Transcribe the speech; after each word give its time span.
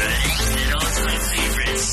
and 0.00 0.74
all-time 0.74 1.20
favorites. 1.30 1.92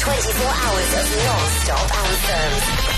24 0.00 0.46
hours 0.48 0.90
of 0.94 1.06
non-stop 1.24 1.88
anthems. 2.04 2.91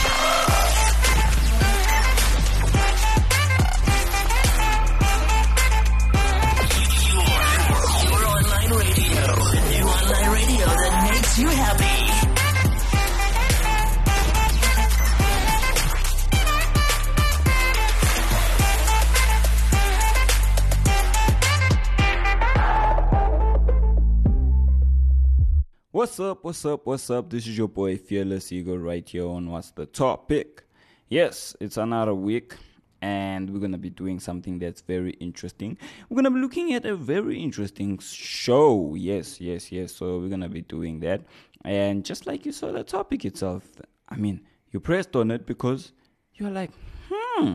What's 26.15 26.31
up, 26.31 26.45
what's 26.45 26.65
up, 26.65 26.87
what's 26.87 27.11
up? 27.11 27.29
This 27.29 27.49
is 27.49 27.59
your 27.59 27.67
boy 27.67 27.97
Fearless 27.97 28.53
Eagle 28.53 28.79
right 28.79 29.09
here 29.09 29.27
on 29.27 29.51
What's 29.51 29.73
the 29.73 29.85
Topic. 29.85 30.63
Yes, 31.09 31.57
it's 31.59 31.77
another 31.77 32.15
week, 32.15 32.55
and 33.03 33.51
we're 33.51 33.59
gonna 33.59 33.79
be 33.79 33.91
doing 33.91 34.21
something 34.21 34.61
that's 34.61 34.81
very 34.81 35.15
interesting. 35.15 35.77
We're 36.09 36.23
gonna 36.23 36.31
be 36.31 36.39
looking 36.39 36.73
at 36.73 36.87
a 36.87 36.95
very 36.95 37.43
interesting 37.43 37.99
show. 37.99 38.95
Yes, 38.95 39.41
yes, 39.41 39.73
yes. 39.73 39.93
So 39.93 40.21
we're 40.21 40.29
gonna 40.29 40.49
be 40.49 40.61
doing 40.61 41.01
that. 41.01 41.23
And 41.65 42.05
just 42.05 42.29
like 42.29 42.47
you 42.47 42.53
saw 42.53 42.71
the 42.71 42.85
topic 42.85 43.25
itself, 43.25 43.69
I 44.09 44.15
mean, 44.15 44.43
you 44.71 44.79
pressed 44.79 45.17
on 45.17 45.33
it 45.33 45.47
because 45.47 45.91
you're 46.35 46.49
like, 46.49 46.71
hmm, 47.11 47.55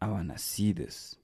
I 0.00 0.08
wanna 0.08 0.38
see 0.38 0.72
this. 0.72 1.16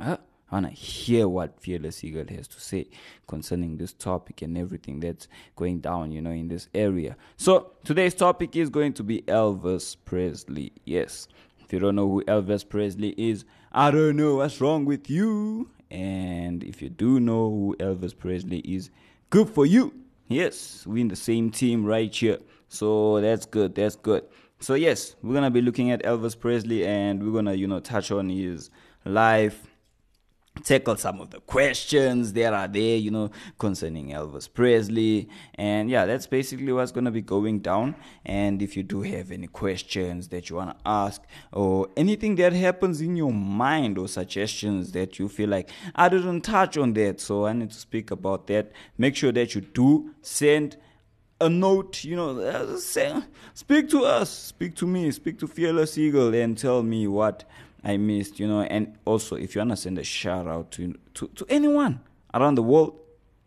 Huh? 0.00 0.16
I 0.50 0.56
want 0.56 0.66
to 0.66 0.72
hear 0.72 1.26
what 1.26 1.58
Fearless 1.60 2.04
Eagle 2.04 2.26
has 2.28 2.46
to 2.48 2.60
say 2.60 2.86
concerning 3.26 3.76
this 3.76 3.92
topic 3.92 4.42
and 4.42 4.56
everything 4.58 5.00
that's 5.00 5.26
going 5.56 5.80
down, 5.80 6.12
you 6.12 6.20
know, 6.20 6.30
in 6.30 6.48
this 6.48 6.68
area. 6.74 7.16
So 7.36 7.72
today's 7.84 8.14
topic 8.14 8.54
is 8.54 8.68
going 8.68 8.92
to 8.94 9.02
be 9.02 9.22
Elvis 9.22 9.96
Presley. 10.04 10.72
Yes. 10.84 11.28
If 11.60 11.72
you 11.72 11.78
don't 11.78 11.96
know 11.96 12.08
who 12.08 12.22
Elvis 12.24 12.68
Presley 12.68 13.14
is, 13.16 13.44
I 13.72 13.90
don't 13.90 14.16
know 14.16 14.36
what's 14.36 14.60
wrong 14.60 14.84
with 14.84 15.08
you. 15.08 15.70
And 15.90 16.62
if 16.62 16.82
you 16.82 16.90
do 16.90 17.20
know 17.20 17.48
who 17.48 17.76
Elvis 17.80 18.16
Presley 18.16 18.58
is, 18.58 18.90
good 19.30 19.48
for 19.48 19.64
you. 19.64 19.94
Yes, 20.28 20.86
we're 20.86 20.98
in 20.98 21.08
the 21.08 21.16
same 21.16 21.50
team 21.50 21.84
right 21.84 22.14
here. 22.14 22.38
So 22.68 23.20
that's 23.20 23.46
good. 23.46 23.74
That's 23.74 23.96
good. 23.96 24.24
So 24.60 24.74
yes, 24.74 25.16
we're 25.22 25.34
gonna 25.34 25.50
be 25.50 25.60
looking 25.60 25.90
at 25.90 26.02
Elvis 26.02 26.38
Presley 26.38 26.86
and 26.86 27.22
we're 27.22 27.32
gonna, 27.32 27.54
you 27.54 27.66
know, 27.66 27.80
touch 27.80 28.10
on 28.10 28.28
his 28.28 28.70
life 29.04 29.73
tackle 30.62 30.96
some 30.96 31.20
of 31.20 31.30
the 31.30 31.40
questions 31.40 32.32
that 32.32 32.52
are 32.52 32.68
there, 32.68 32.96
you 32.96 33.10
know, 33.10 33.30
concerning 33.58 34.10
Elvis 34.10 34.52
Presley. 34.52 35.28
And 35.56 35.90
yeah, 35.90 36.06
that's 36.06 36.26
basically 36.26 36.72
what's 36.72 36.92
going 36.92 37.04
to 37.04 37.10
be 37.10 37.20
going 37.20 37.60
down. 37.60 37.96
And 38.24 38.62
if 38.62 38.76
you 38.76 38.82
do 38.82 39.02
have 39.02 39.30
any 39.30 39.46
questions 39.46 40.28
that 40.28 40.48
you 40.48 40.56
want 40.56 40.70
to 40.70 40.76
ask 40.86 41.22
or 41.52 41.88
anything 41.96 42.36
that 42.36 42.52
happens 42.52 43.00
in 43.00 43.16
your 43.16 43.32
mind 43.32 43.98
or 43.98 44.08
suggestions 44.08 44.92
that 44.92 45.18
you 45.18 45.28
feel 45.28 45.48
like 45.48 45.70
I 45.94 46.08
didn't 46.08 46.42
touch 46.42 46.76
on 46.76 46.92
that, 46.94 47.20
so 47.20 47.46
I 47.46 47.52
need 47.52 47.70
to 47.70 47.78
speak 47.78 48.10
about 48.10 48.46
that, 48.46 48.72
make 48.96 49.16
sure 49.16 49.32
that 49.32 49.54
you 49.54 49.60
do 49.60 50.14
send 50.22 50.76
a 51.40 51.48
note, 51.48 52.04
you 52.04 52.16
know, 52.16 52.38
uh, 52.40 52.80
speak 53.54 53.90
to 53.90 54.04
us, 54.04 54.30
speak 54.30 54.76
to 54.76 54.86
me, 54.86 55.10
speak 55.10 55.38
to 55.40 55.46
Fearless 55.48 55.98
Eagle, 55.98 56.32
and 56.34 56.56
tell 56.56 56.82
me 56.82 57.06
what 57.08 57.44
I 57.84 57.96
missed, 57.96 58.40
you 58.40 58.48
know. 58.48 58.62
And 58.62 58.96
also, 59.04 59.36
if 59.36 59.54
you 59.54 59.60
want 59.60 59.70
to 59.70 59.76
send 59.76 59.98
a 59.98 60.04
shout 60.04 60.46
out 60.46 60.70
to, 60.72 60.94
to 61.14 61.28
to 61.28 61.46
anyone 61.48 62.00
around 62.32 62.56
the 62.56 62.62
world, 62.62 62.98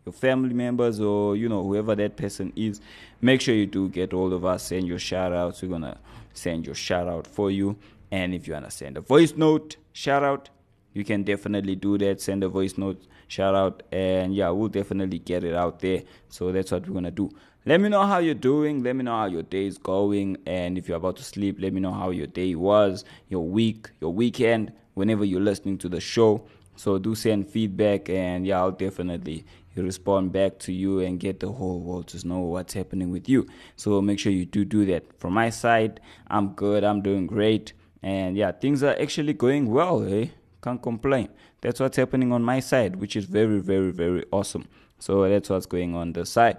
your 0.04 0.12
family 0.12 0.54
members 0.54 1.00
or 1.00 1.36
you 1.36 1.48
know 1.48 1.62
whoever 1.62 1.94
that 1.94 2.16
person 2.16 2.52
is, 2.56 2.80
make 3.20 3.40
sure 3.40 3.54
you 3.54 3.66
do 3.66 3.88
get 3.88 4.14
all 4.14 4.32
of 4.32 4.44
us. 4.44 4.64
Send 4.64 4.86
your 4.86 4.98
shout 4.98 5.32
outs. 5.32 5.62
We're 5.62 5.68
gonna 5.68 5.98
send 6.34 6.66
your 6.66 6.74
shout 6.74 7.08
out 7.08 7.26
for 7.26 7.50
you. 7.50 7.76
And 8.10 8.34
if 8.34 8.46
you 8.46 8.54
wanna 8.54 8.70
send 8.70 8.96
a 8.96 9.00
voice 9.00 9.34
note 9.36 9.76
shout 9.92 10.22
out, 10.22 10.48
you 10.94 11.04
can 11.04 11.24
definitely 11.24 11.76
do 11.76 11.98
that. 11.98 12.20
Send 12.20 12.42
a 12.44 12.48
voice 12.48 12.78
note 12.78 13.06
shout 13.26 13.54
out, 13.54 13.82
and 13.92 14.34
yeah, 14.34 14.48
we'll 14.50 14.68
definitely 14.68 15.18
get 15.18 15.44
it 15.44 15.54
out 15.54 15.80
there. 15.80 16.02
So 16.28 16.52
that's 16.52 16.72
what 16.72 16.86
we're 16.88 16.94
gonna 16.94 17.10
do. 17.10 17.30
Let 17.66 17.80
me 17.80 17.88
know 17.88 18.06
how 18.06 18.18
you're 18.18 18.34
doing. 18.34 18.82
Let 18.82 18.96
me 18.96 19.04
know 19.04 19.16
how 19.16 19.26
your 19.26 19.42
day 19.42 19.66
is 19.66 19.78
going. 19.78 20.38
And 20.46 20.78
if 20.78 20.88
you're 20.88 20.96
about 20.96 21.16
to 21.16 21.24
sleep, 21.24 21.56
let 21.58 21.72
me 21.72 21.80
know 21.80 21.92
how 21.92 22.10
your 22.10 22.26
day 22.26 22.54
was, 22.54 23.04
your 23.28 23.46
week, 23.46 23.90
your 24.00 24.12
weekend, 24.12 24.72
whenever 24.94 25.24
you're 25.24 25.40
listening 25.40 25.76
to 25.78 25.88
the 25.88 26.00
show. 26.00 26.46
So 26.76 26.98
do 26.98 27.14
send 27.16 27.48
feedback, 27.48 28.08
and 28.08 28.46
yeah, 28.46 28.60
I'll 28.60 28.70
definitely 28.70 29.44
respond 29.74 30.32
back 30.32 30.58
to 30.60 30.72
you 30.72 31.00
and 31.00 31.20
get 31.20 31.40
the 31.40 31.50
whole 31.50 31.80
world 31.80 32.08
to 32.08 32.26
know 32.26 32.40
what's 32.40 32.72
happening 32.72 33.10
with 33.10 33.28
you. 33.28 33.46
So 33.76 34.00
make 34.00 34.18
sure 34.18 34.32
you 34.32 34.46
do 34.46 34.64
do 34.64 34.86
that. 34.86 35.04
From 35.18 35.34
my 35.34 35.50
side, 35.50 36.00
I'm 36.28 36.54
good. 36.54 36.84
I'm 36.84 37.02
doing 37.02 37.26
great. 37.26 37.72
And 38.02 38.36
yeah, 38.36 38.52
things 38.52 38.82
are 38.82 38.96
actually 39.00 39.32
going 39.34 39.70
well, 39.70 40.04
eh? 40.04 40.28
Can't 40.62 40.80
complain. 40.80 41.28
That's 41.60 41.80
what's 41.80 41.96
happening 41.96 42.32
on 42.32 42.42
my 42.42 42.60
side, 42.60 42.96
which 42.96 43.16
is 43.16 43.24
very, 43.24 43.58
very, 43.58 43.90
very 43.90 44.24
awesome. 44.32 44.68
So 45.00 45.28
that's 45.28 45.50
what's 45.50 45.66
going 45.66 45.94
on 45.94 46.12
the 46.12 46.26
side. 46.26 46.58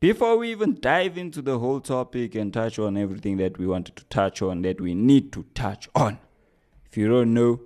Before 0.00 0.36
we 0.36 0.52
even 0.52 0.78
dive 0.80 1.18
into 1.18 1.42
the 1.42 1.58
whole 1.58 1.80
topic 1.80 2.36
and 2.36 2.52
touch 2.52 2.78
on 2.78 2.96
everything 2.96 3.36
that 3.38 3.58
we 3.58 3.66
wanted 3.66 3.96
to 3.96 4.04
touch 4.04 4.40
on, 4.40 4.62
that 4.62 4.80
we 4.80 4.94
need 4.94 5.32
to 5.32 5.44
touch 5.54 5.88
on, 5.92 6.20
if 6.86 6.96
you 6.96 7.08
don't 7.08 7.34
know, 7.34 7.60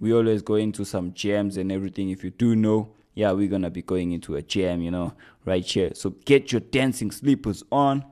we 0.00 0.14
always 0.14 0.40
go 0.40 0.54
into 0.54 0.86
some 0.86 1.12
jams 1.12 1.58
and 1.58 1.70
everything. 1.70 2.08
If 2.08 2.24
you 2.24 2.30
do 2.30 2.56
know, 2.56 2.94
yeah, 3.12 3.32
we're 3.32 3.50
gonna 3.50 3.68
be 3.68 3.82
going 3.82 4.12
into 4.12 4.36
a 4.36 4.42
jam, 4.42 4.80
you 4.80 4.90
know, 4.90 5.12
right 5.44 5.62
here. 5.62 5.90
So 5.92 6.14
get 6.24 6.50
your 6.50 6.62
dancing 6.62 7.10
slippers 7.10 7.62
on, 7.70 8.06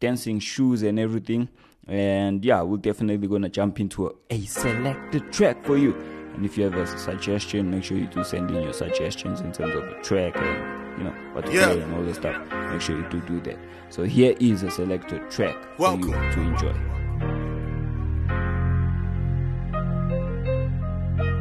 dancing 0.00 0.40
shoes 0.40 0.82
and 0.82 0.98
everything. 0.98 1.50
And 1.86 2.42
yeah, 2.42 2.62
we're 2.62 2.78
definitely 2.78 3.28
gonna 3.28 3.50
jump 3.50 3.80
into 3.80 4.06
a, 4.06 4.12
a 4.30 4.40
selected 4.46 5.30
track 5.30 5.62
for 5.66 5.76
you. 5.76 5.92
And 6.34 6.46
if 6.46 6.56
you 6.56 6.64
have 6.64 6.74
a 6.74 6.86
suggestion, 6.86 7.70
make 7.70 7.84
sure 7.84 7.98
you 7.98 8.06
do 8.06 8.24
send 8.24 8.50
in 8.50 8.62
your 8.62 8.72
suggestions 8.72 9.42
in 9.42 9.52
terms 9.52 9.74
of 9.74 9.84
a 9.84 10.02
track 10.02 10.38
and 10.38 10.79
you 10.98 11.04
know 11.04 11.14
what 11.32 11.46
to 11.46 11.52
Yeah. 11.52 11.66
play 11.66 11.80
and 11.80 11.94
all 11.94 12.02
this 12.02 12.16
stuff. 12.16 12.36
Make 12.70 12.80
sure 12.80 12.96
you 12.96 13.06
do 13.10 13.20
do 13.20 13.40
that. 13.42 13.58
So 13.90 14.04
here 14.04 14.34
is 14.40 14.62
a 14.62 14.70
selected 14.70 15.30
track 15.30 15.56
for 15.76 15.94
you 15.96 16.10
Welcome. 16.10 16.32
to 16.32 16.40
enjoy. 16.40 16.74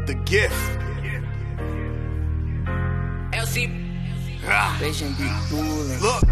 The 0.06 0.16
gift. 0.26 0.56
Ah, 4.52 4.76
Patient 4.80 5.16
be 5.18 5.26
look. 6.02 6.24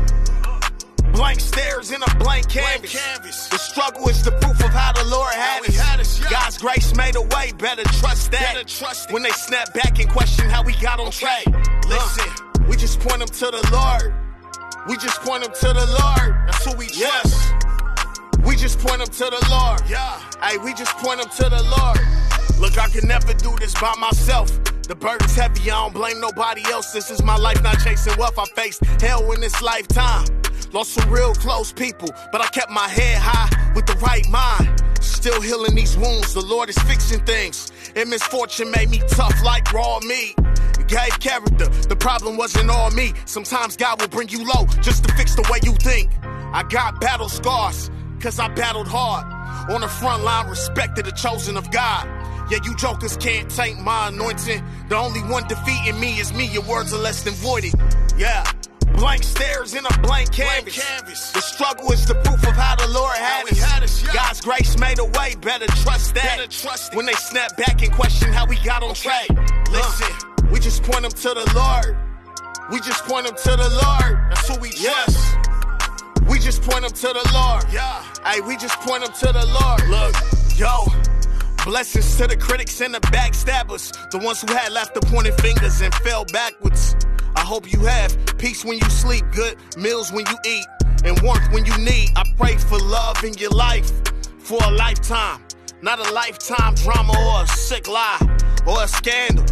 Blank 1.14 1.40
stares 1.40 1.92
in 1.92 2.02
a 2.02 2.16
blank 2.16 2.50
canvas. 2.50 3.48
The 3.50 3.58
struggle 3.58 4.08
is 4.10 4.24
the 4.24 4.32
proof 4.32 4.60
of 4.64 4.72
how 4.72 4.92
the 4.94 5.04
Lord 5.06 5.34
had 5.34 5.64
us. 6.00 6.20
God's 6.30 6.58
grace 6.58 6.96
made 6.96 7.16
a 7.16 7.22
way, 7.22 7.52
better 7.58 7.84
trust 8.00 8.32
that. 8.32 8.56
When 9.12 9.24
they 9.24 9.30
snap 9.32 9.74
back 9.74 10.00
and 10.00 10.10
question 10.10 10.50
how 10.50 10.64
we 10.64 10.74
got 10.82 11.00
on 11.00 11.12
track. 11.12 11.46
Listen, 11.88 12.30
we 12.68 12.76
just 12.76 13.00
point 13.00 13.20
them 13.20 13.28
to 13.28 13.46
the 13.46 13.70
Lord. 13.72 14.14
We 14.88 14.98
just 14.98 15.22
point 15.22 15.44
them 15.44 15.54
to 15.54 15.74
the 15.74 15.86
Lord. 15.86 16.36
That's 16.48 16.66
who 16.66 16.76
we 16.78 16.88
trust. 16.88 17.54
We 18.46 18.56
just 18.56 18.80
point 18.80 19.00
them 19.00 19.08
to 19.08 19.26
the 19.26 19.48
Lord. 19.50 19.82
Yeah. 19.90 20.22
Hey, 20.42 20.58
we 20.58 20.74
just 20.74 20.96
point 20.98 21.22
them 21.22 21.30
to 21.30 21.50
the 21.50 21.64
Lord. 21.64 22.00
Look, 22.60 22.78
I 22.78 22.90
can 22.90 23.08
never 23.08 23.34
do 23.34 23.56
this 23.60 23.74
by 23.74 23.94
myself. 24.00 24.50
The 24.84 24.96
burden's 24.96 25.36
heavy, 25.36 25.70
I 25.70 25.84
don't 25.84 25.94
blame 25.94 26.22
nobody 26.22 26.64
else. 26.72 26.92
This 26.92 27.12
is 27.12 27.22
my 27.22 27.36
life, 27.36 27.62
not 27.62 27.80
chasing 27.80 28.18
wealth. 28.18 28.40
I 28.40 28.46
faced 28.56 28.84
hell 29.02 29.32
in 29.34 29.42
this 29.42 29.62
lifetime. 29.62 30.26
Lost 30.72 30.94
some 30.94 31.10
real 31.10 31.34
close 31.36 31.74
people, 31.74 32.10
but 32.32 32.42
I 32.42 32.48
kept 32.48 32.72
my 32.72 32.88
head 32.88 33.18
high 33.20 33.74
with 33.76 33.86
the 33.86 33.96
right 33.96 34.28
mind. 34.30 34.82
Still 35.02 35.42
healing 35.42 35.76
these 35.76 35.98
wounds, 35.98 36.34
the 36.34 36.42
Lord 36.42 36.70
is 36.70 36.78
fixing 36.80 37.24
things. 37.26 37.72
And 37.96 38.10
misfortune 38.10 38.72
made 38.72 38.90
me 38.90 39.02
tough 39.10 39.44
like 39.44 39.72
raw 39.74 40.00
meat. 40.02 40.36
Gave 40.88 41.20
character, 41.20 41.68
the 41.90 41.98
problem 41.98 42.38
wasn't 42.38 42.70
all 42.70 42.92
me. 42.92 43.14
Sometimes 43.26 43.76
God 43.76 44.00
will 44.00 44.08
bring 44.08 44.30
you 44.30 44.46
low 44.46 44.66
just 44.82 45.04
to 45.04 45.14
fix 45.16 45.36
the 45.36 45.48
way 45.52 45.60
you 45.64 45.74
think. 45.74 46.10
I 46.24 46.64
got 46.64 47.02
battle 47.02 47.30
scars, 47.30 47.92
cause 48.22 48.40
I 48.40 48.48
battled 48.50 48.88
hard. 48.88 49.26
On 49.70 49.82
the 49.82 49.88
front 49.88 50.24
line, 50.24 50.48
respected 50.50 51.06
the 51.06 51.12
chosen 51.12 51.58
of 51.58 51.70
God. 51.72 52.06
Yeah, 52.50 52.60
you 52.64 52.74
jokers 52.78 53.18
can't 53.18 53.50
taint 53.50 53.82
my 53.82 54.08
anointing. 54.08 54.64
The 54.88 54.96
only 54.96 55.20
one 55.22 55.46
defeating 55.50 56.00
me 56.00 56.20
is 56.20 56.32
me. 56.34 56.48
Your 56.48 56.64
words 56.64 56.94
are 56.94 57.00
less 57.00 57.24
than 57.24 57.34
voided. 57.34 57.74
Yeah. 58.18 58.50
Blank 58.96 59.24
stares 59.24 59.74
in 59.76 59.86
a 59.86 60.00
blank 60.00 60.32
canvas. 60.32 61.32
The 61.32 61.42
struggle 61.42 61.92
is 61.92 62.06
the 62.06 62.16
proof 62.16 62.48
of 62.48 62.56
how 62.56 62.76
the 62.78 62.88
Lord 62.88 63.16
had 63.16 63.84
us. 63.84 64.02
God's 64.14 64.42
grace 64.42 64.80
made 64.80 65.00
a 65.00 65.06
way, 65.06 65.36
better 65.42 65.68
trust 65.84 66.16
that. 66.16 66.90
When 66.94 67.06
they 67.06 67.14
snap 67.14 67.58
back 67.58 67.84
and 67.84 67.92
question 67.92 68.32
how 68.32 68.46
we 68.46 68.56
got 68.64 68.82
on 68.84 68.96
track. 68.96 69.28
Listen, 69.70 70.16
we 70.52 70.60
just 70.60 70.84
point 70.84 71.02
them 71.02 71.12
to 71.12 71.30
the 71.34 71.52
Lord. 71.56 71.98
We 72.72 72.80
just 72.80 73.04
point 73.06 73.26
them 73.26 73.36
to 73.36 73.52
the 73.56 73.70
Lord. 73.70 74.20
That's 74.30 74.48
who 74.48 74.60
we 74.60 74.72
trust. 74.72 75.38
We 76.30 76.40
just 76.40 76.62
point 76.62 76.82
them 76.82 76.92
to 76.92 77.08
the 77.08 77.30
Lord. 77.34 77.64
Yeah. 77.72 78.04
Hey, 78.26 78.42
we 78.42 78.58
just 78.58 78.80
point 78.80 79.04
them 79.04 79.14
to 79.14 79.32
the 79.32 79.46
Lord. 79.46 79.88
Look, 79.90 80.16
yo. 80.58 80.86
Blessings 81.66 82.16
to 82.18 82.28
the 82.28 82.38
critics 82.38 82.80
and 82.82 82.94
the 82.94 83.00
backstabbers, 83.00 83.92
the 84.12 84.20
ones 84.20 84.42
who 84.42 84.54
had 84.54 84.72
left 84.72 84.94
the 84.94 85.02
pointing 85.02 85.34
fingers 85.34 85.82
and 85.82 85.94
fell 85.96 86.24
backwards. 86.26 86.96
I 87.36 87.42
hope 87.42 87.72
you 87.72 87.80
have 87.82 88.16
peace 88.38 88.64
when 88.64 88.78
you 88.78 88.90
sleep, 88.90 89.26
good 89.34 89.58
meals 89.78 90.12
when 90.12 90.26
you 90.28 90.38
eat, 90.46 90.66
and 91.04 91.20
warmth 91.22 91.52
when 91.52 91.66
you 91.66 91.78
need. 91.78 92.12
I 92.16 92.24
pray 92.38 92.56
for 92.58 92.80
love 92.80 93.22
in 93.24 93.34
your 93.34 93.52
life 93.52 93.92
for 94.40 94.60
a 94.64 94.72
lifetime, 94.72 95.42
not 95.82 96.00
a 96.00 96.12
lifetime 96.14 96.76
drama 96.76 97.14
or 97.18 97.44
a 97.44 97.48
sick 97.48 97.88
lie 97.90 98.20
or 98.66 98.84
a 98.84 98.88
scandal 98.88 99.46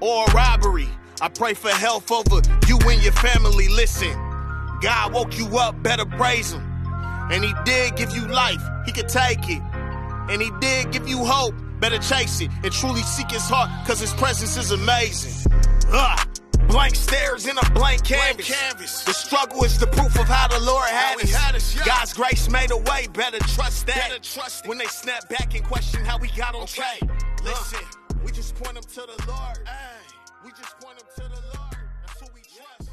or 0.00 0.24
a 0.24 0.32
robbery. 0.32 0.88
I 1.20 1.28
pray 1.28 1.54
for 1.54 1.70
health 1.70 2.10
over 2.10 2.42
you 2.68 2.78
and 2.88 3.02
your 3.02 3.12
family. 3.12 3.68
Listen, 3.68 4.12
God 4.82 5.12
woke 5.12 5.38
you 5.38 5.58
up, 5.58 5.82
better 5.82 6.04
praise 6.04 6.52
Him. 6.52 6.62
And 7.30 7.42
He 7.42 7.52
did 7.64 7.96
give 7.96 8.14
you 8.14 8.26
life, 8.26 8.62
He 8.84 8.92
could 8.92 9.08
take 9.08 9.48
it. 9.48 9.62
And 10.30 10.42
He 10.42 10.50
did 10.60 10.92
give 10.92 11.08
you 11.08 11.24
hope, 11.24 11.54
better 11.80 11.98
chase 11.98 12.40
it. 12.40 12.50
And 12.62 12.72
truly 12.72 13.02
seek 13.02 13.30
His 13.30 13.48
heart, 13.48 13.70
cause 13.86 14.00
His 14.00 14.12
presence 14.14 14.56
is 14.56 14.70
amazing. 14.70 15.52
Ugh. 15.90 16.28
Blank 16.68 16.96
stares 16.96 17.46
in 17.46 17.56
a 17.56 17.70
blank 17.70 18.04
canvas. 18.04 18.48
canvas. 18.48 19.04
The 19.04 19.12
struggle 19.14 19.62
is 19.64 19.78
the 19.78 19.86
proof 19.86 20.18
of 20.18 20.26
how 20.26 20.48
the 20.48 20.58
Lord 20.64 20.88
had, 20.88 21.16
us. 21.22 21.30
Had 21.30 21.54
us 21.54 21.76
yeah. 21.76 21.84
God's 21.84 22.12
grace 22.12 22.50
made 22.50 22.72
a 22.72 22.76
way, 22.76 23.06
better 23.12 23.38
trust 23.38 23.86
that. 23.86 24.08
Better 24.08 24.18
trust 24.18 24.66
when 24.66 24.76
they 24.76 24.86
snap 24.86 25.28
back 25.28 25.54
and 25.54 25.64
question 25.64 26.04
how 26.04 26.18
we 26.18 26.28
got 26.30 26.54
on 26.54 26.62
okay. 26.62 26.98
track. 26.98 27.22
Listen, 27.44 27.78
uh. 27.82 28.05
We 28.26 28.32
just 28.32 28.56
point 28.56 28.74
them 28.74 28.82
to 28.82 29.00
the 29.02 29.24
Lord. 29.28 29.58
Ay. 29.66 30.00
We 30.44 30.50
just 30.50 30.80
point 30.80 30.98
them 30.98 31.06
to 31.14 31.22
the 31.22 31.40
Lord. 31.56 31.76
That's 32.04 32.20
who 32.20 32.26
we 32.34 32.40
trust. 32.40 32.90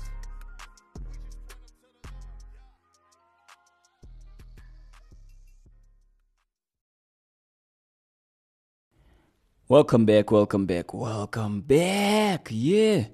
Welcome 9.68 10.06
back, 10.06 10.30
welcome 10.30 10.68
back, 10.68 10.94
welcome 10.94 11.62
back. 11.62 12.50
Yeah. 12.52 13.06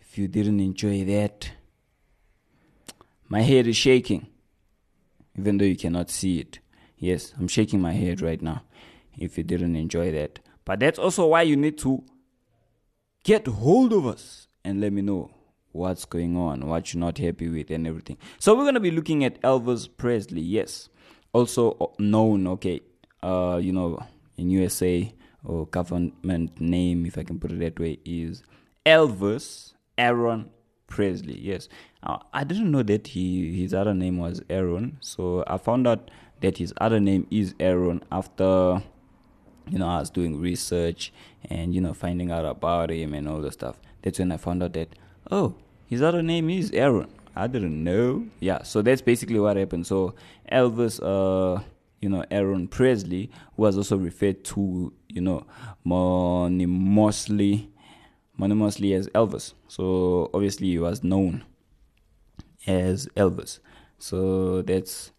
If 0.00 0.18
you 0.18 0.26
didn't 0.26 0.58
enjoy 0.58 1.04
that, 1.04 1.52
my 3.28 3.42
head 3.42 3.68
is 3.68 3.76
shaking, 3.76 4.26
even 5.38 5.58
though 5.58 5.64
you 5.64 5.76
cannot 5.76 6.10
see 6.10 6.40
it. 6.40 6.58
Yes, 6.96 7.34
I'm 7.38 7.46
shaking 7.46 7.80
my 7.80 7.92
head 7.92 8.20
right 8.20 8.42
now 8.42 8.64
if 9.16 9.38
you 9.38 9.44
didn't 9.44 9.76
enjoy 9.76 10.10
that. 10.10 10.40
But 10.68 10.80
that's 10.80 10.98
also 10.98 11.28
why 11.28 11.42
you 11.42 11.56
need 11.56 11.78
to 11.78 12.04
get 13.24 13.46
hold 13.46 13.94
of 13.94 14.06
us 14.06 14.48
and 14.62 14.82
let 14.82 14.92
me 14.92 15.00
know 15.00 15.30
what's 15.72 16.04
going 16.04 16.36
on, 16.36 16.66
what 16.66 16.92
you're 16.92 17.00
not 17.00 17.16
happy 17.16 17.48
with, 17.48 17.70
and 17.70 17.86
everything. 17.86 18.18
So 18.38 18.54
we're 18.54 18.66
gonna 18.66 18.78
be 18.78 18.90
looking 18.90 19.24
at 19.24 19.40
Elvis 19.40 19.88
Presley. 19.96 20.42
Yes, 20.42 20.90
also 21.32 21.70
uh, 21.80 21.86
known, 21.98 22.46
okay, 22.48 22.82
uh, 23.22 23.58
you 23.62 23.72
know, 23.72 23.98
in 24.36 24.50
USA 24.50 25.10
or 25.42 25.66
government 25.68 26.60
name, 26.60 27.06
if 27.06 27.16
I 27.16 27.22
can 27.22 27.40
put 27.40 27.50
it 27.50 27.60
that 27.60 27.80
way, 27.80 27.98
is 28.04 28.42
Elvis 28.84 29.72
Aaron 29.96 30.50
Presley. 30.86 31.38
Yes, 31.40 31.70
uh, 32.02 32.18
I 32.34 32.44
didn't 32.44 32.70
know 32.70 32.82
that 32.82 33.06
he 33.06 33.58
his 33.58 33.72
other 33.72 33.94
name 33.94 34.18
was 34.18 34.42
Aaron, 34.50 34.98
so 35.00 35.44
I 35.46 35.56
found 35.56 35.86
out 35.86 36.10
that 36.42 36.58
his 36.58 36.74
other 36.78 37.00
name 37.00 37.26
is 37.30 37.54
Aaron 37.58 38.04
after 38.12 38.82
you 39.70 39.78
know, 39.78 39.88
I 39.88 40.00
was 40.00 40.10
doing 40.10 40.40
research 40.40 41.12
and, 41.50 41.74
you 41.74 41.80
know, 41.80 41.94
finding 41.94 42.30
out 42.30 42.44
about 42.44 42.90
him 42.90 43.14
and 43.14 43.28
all 43.28 43.40
the 43.40 43.52
stuff. 43.52 43.80
That's 44.02 44.18
when 44.18 44.32
I 44.32 44.36
found 44.36 44.62
out 44.62 44.72
that, 44.74 44.88
oh, 45.30 45.54
his 45.86 46.02
other 46.02 46.22
name 46.22 46.50
is 46.50 46.70
Aaron. 46.72 47.10
I 47.34 47.46
didn't 47.46 47.82
know. 47.82 48.26
Yeah, 48.40 48.62
so 48.62 48.82
that's 48.82 49.00
basically 49.00 49.38
what 49.38 49.56
happened. 49.56 49.86
So 49.86 50.14
Elvis, 50.50 51.00
uh, 51.02 51.62
you 52.00 52.08
know, 52.08 52.24
Aaron 52.30 52.68
Presley 52.68 53.30
was 53.56 53.76
also 53.76 53.96
referred 53.96 54.44
to, 54.44 54.92
you 55.08 55.20
know, 55.20 55.46
mononymously, 55.84 57.70
mononymously 58.36 58.92
as 58.94 59.08
Elvis. 59.08 59.54
So 59.68 60.30
obviously 60.34 60.68
he 60.68 60.78
was 60.78 61.02
known 61.02 61.44
as 62.66 63.06
Elvis. 63.16 63.60
So 63.98 64.62
that's 64.62 65.12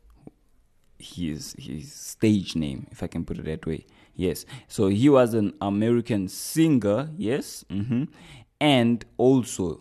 his 0.97 1.55
his 1.57 1.91
stage 1.91 2.55
name, 2.55 2.87
if 2.91 3.01
I 3.01 3.07
can 3.07 3.25
put 3.25 3.39
it 3.39 3.45
that 3.45 3.65
way. 3.65 3.85
Yes. 4.19 4.45
So 4.67 4.87
he 4.87 5.07
was 5.07 5.33
an 5.33 5.53
American 5.61 6.27
singer, 6.27 7.09
yes, 7.17 7.63
mm-hmm. 7.69 8.03
and 8.59 9.05
also 9.15 9.79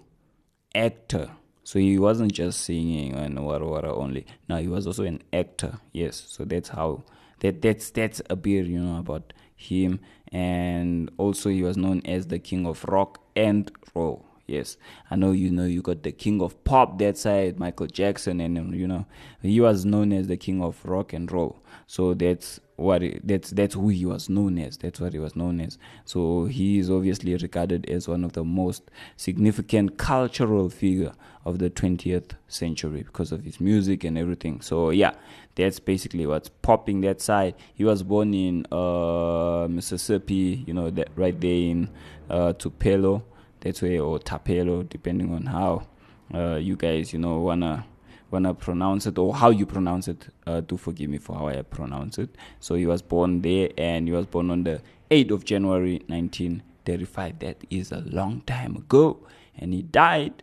actor. 0.72 1.30
So 1.64 1.80
he 1.80 1.98
wasn't 1.98 2.30
just 2.30 2.60
singing 2.60 3.14
and 3.14 3.36
wara 3.38 3.62
wara 3.62 3.90
only. 3.90 4.26
No, 4.48 4.58
he 4.58 4.68
was 4.68 4.86
also 4.86 5.02
an 5.02 5.22
actor. 5.32 5.80
Yes. 5.92 6.24
So 6.28 6.44
that's 6.44 6.68
how 6.68 7.02
that 7.40 7.62
that's 7.62 7.90
that's 7.90 8.22
a 8.30 8.36
bit 8.36 8.66
you 8.66 8.78
know 8.78 9.00
about 9.00 9.32
him, 9.56 9.98
and 10.30 11.10
also 11.18 11.50
he 11.50 11.64
was 11.64 11.76
known 11.76 12.00
as 12.04 12.28
the 12.28 12.38
king 12.38 12.64
of 12.64 12.84
rock 12.84 13.20
and 13.34 13.72
roll. 13.92 14.24
Yes, 14.48 14.78
I 15.10 15.16
know 15.16 15.32
you 15.32 15.50
know 15.50 15.66
you 15.66 15.82
got 15.82 16.02
the 16.02 16.10
king 16.10 16.40
of 16.40 16.64
pop 16.64 16.98
that 17.00 17.18
side, 17.18 17.58
Michael 17.58 17.86
Jackson, 17.86 18.40
and 18.40 18.74
you 18.74 18.88
know 18.88 19.04
he 19.42 19.60
was 19.60 19.84
known 19.84 20.10
as 20.10 20.26
the 20.26 20.38
king 20.38 20.62
of 20.62 20.82
rock 20.86 21.12
and 21.12 21.30
roll. 21.30 21.58
So 21.86 22.14
that's 22.14 22.58
what 22.76 23.02
it, 23.02 23.28
that's 23.28 23.50
that's 23.50 23.74
who 23.74 23.88
he 23.90 24.06
was 24.06 24.30
known 24.30 24.58
as. 24.58 24.78
That's 24.78 25.00
what 25.00 25.12
he 25.12 25.18
was 25.18 25.36
known 25.36 25.60
as. 25.60 25.76
So 26.06 26.46
he 26.46 26.78
is 26.78 26.88
obviously 26.88 27.36
regarded 27.36 27.90
as 27.90 28.08
one 28.08 28.24
of 28.24 28.32
the 28.32 28.42
most 28.42 28.90
significant 29.18 29.98
cultural 29.98 30.70
figure 30.70 31.12
of 31.44 31.58
the 31.58 31.68
20th 31.68 32.30
century 32.46 33.02
because 33.02 33.32
of 33.32 33.44
his 33.44 33.60
music 33.60 34.02
and 34.02 34.16
everything. 34.16 34.62
So 34.62 34.88
yeah, 34.88 35.12
that's 35.56 35.78
basically 35.78 36.24
what's 36.24 36.48
popping 36.48 37.02
that 37.02 37.20
side. 37.20 37.54
He 37.74 37.84
was 37.84 38.02
born 38.02 38.32
in 38.32 38.64
uh, 38.72 39.66
Mississippi, 39.68 40.64
you 40.66 40.72
know, 40.72 40.88
that 40.88 41.08
right 41.16 41.38
there 41.38 41.50
in 41.50 41.90
uh, 42.30 42.54
Tupelo 42.54 43.24
that 43.60 43.82
way 43.82 43.98
or 43.98 44.18
Tapelo, 44.18 44.88
depending 44.88 45.34
on 45.34 45.46
how 45.46 45.86
uh, 46.32 46.56
you 46.56 46.76
guys, 46.76 47.12
you 47.12 47.18
know, 47.18 47.38
wanna 47.38 47.86
wanna 48.30 48.52
pronounce 48.54 49.06
it 49.06 49.18
or 49.18 49.34
how 49.34 49.50
you 49.50 49.66
pronounce 49.66 50.08
it. 50.08 50.28
Uh, 50.46 50.60
do 50.60 50.76
forgive 50.76 51.10
me 51.10 51.18
for 51.18 51.36
how 51.36 51.48
I 51.48 51.62
pronounce 51.62 52.18
it. 52.18 52.30
So 52.60 52.74
he 52.74 52.86
was 52.86 53.02
born 53.02 53.42
there, 53.42 53.70
and 53.78 54.06
he 54.06 54.12
was 54.12 54.26
born 54.26 54.50
on 54.50 54.64
the 54.64 54.82
8th 55.10 55.30
of 55.30 55.44
January 55.44 56.02
1935. 56.06 57.38
That 57.40 57.64
is 57.70 57.92
a 57.92 58.00
long 58.00 58.42
time 58.42 58.76
ago, 58.76 59.26
and 59.56 59.72
he 59.72 59.82
died 59.82 60.42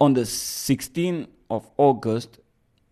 on 0.00 0.14
the 0.14 0.22
16th 0.22 1.28
of 1.50 1.68
August 1.76 2.38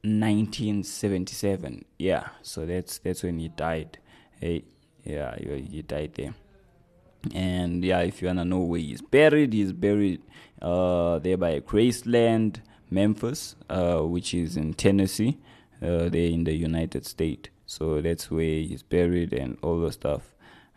1977. 0.02 1.84
Yeah, 1.98 2.28
so 2.42 2.66
that's 2.66 2.98
that's 2.98 3.22
when 3.22 3.38
he 3.38 3.48
died. 3.48 3.98
Hey, 4.40 4.64
yeah, 5.04 5.36
he 5.38 5.82
died 5.82 6.14
there 6.14 6.34
and 7.34 7.84
yeah 7.84 8.00
if 8.00 8.22
you 8.22 8.28
wanna 8.28 8.44
know 8.44 8.60
where 8.60 8.80
he's 8.80 9.02
buried 9.02 9.52
he's 9.52 9.72
buried 9.72 10.22
uh, 10.62 11.18
there 11.18 11.36
by 11.36 11.60
graceland 11.60 12.60
memphis 12.90 13.56
uh, 13.68 13.98
which 13.98 14.34
is 14.34 14.56
in 14.56 14.72
tennessee 14.74 15.38
uh, 15.82 16.08
there 16.08 16.28
in 16.28 16.44
the 16.44 16.54
united 16.54 17.04
states. 17.06 17.48
So 17.66 18.00
that's 18.00 18.30
where 18.30 18.44
he's 18.44 18.82
buried 18.82 19.32
and 19.32 19.58
all 19.62 19.80
the 19.80 19.90
stuff. 19.92 20.34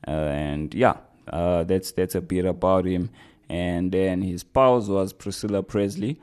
Uh, 0.07 0.11
and 0.11 0.73
yeah 0.73 0.95
uh, 1.27 1.63
that's 1.63 1.91
that's 1.91 2.15
a 2.15 2.21
bit 2.21 2.45
about 2.45 2.85
him. 2.85 3.09
And 3.49 3.91
then 3.91 4.21
his 4.21 4.39
spouse 4.41 4.87
was 4.87 5.13
priscilla 5.13 5.63
presley 5.63 6.19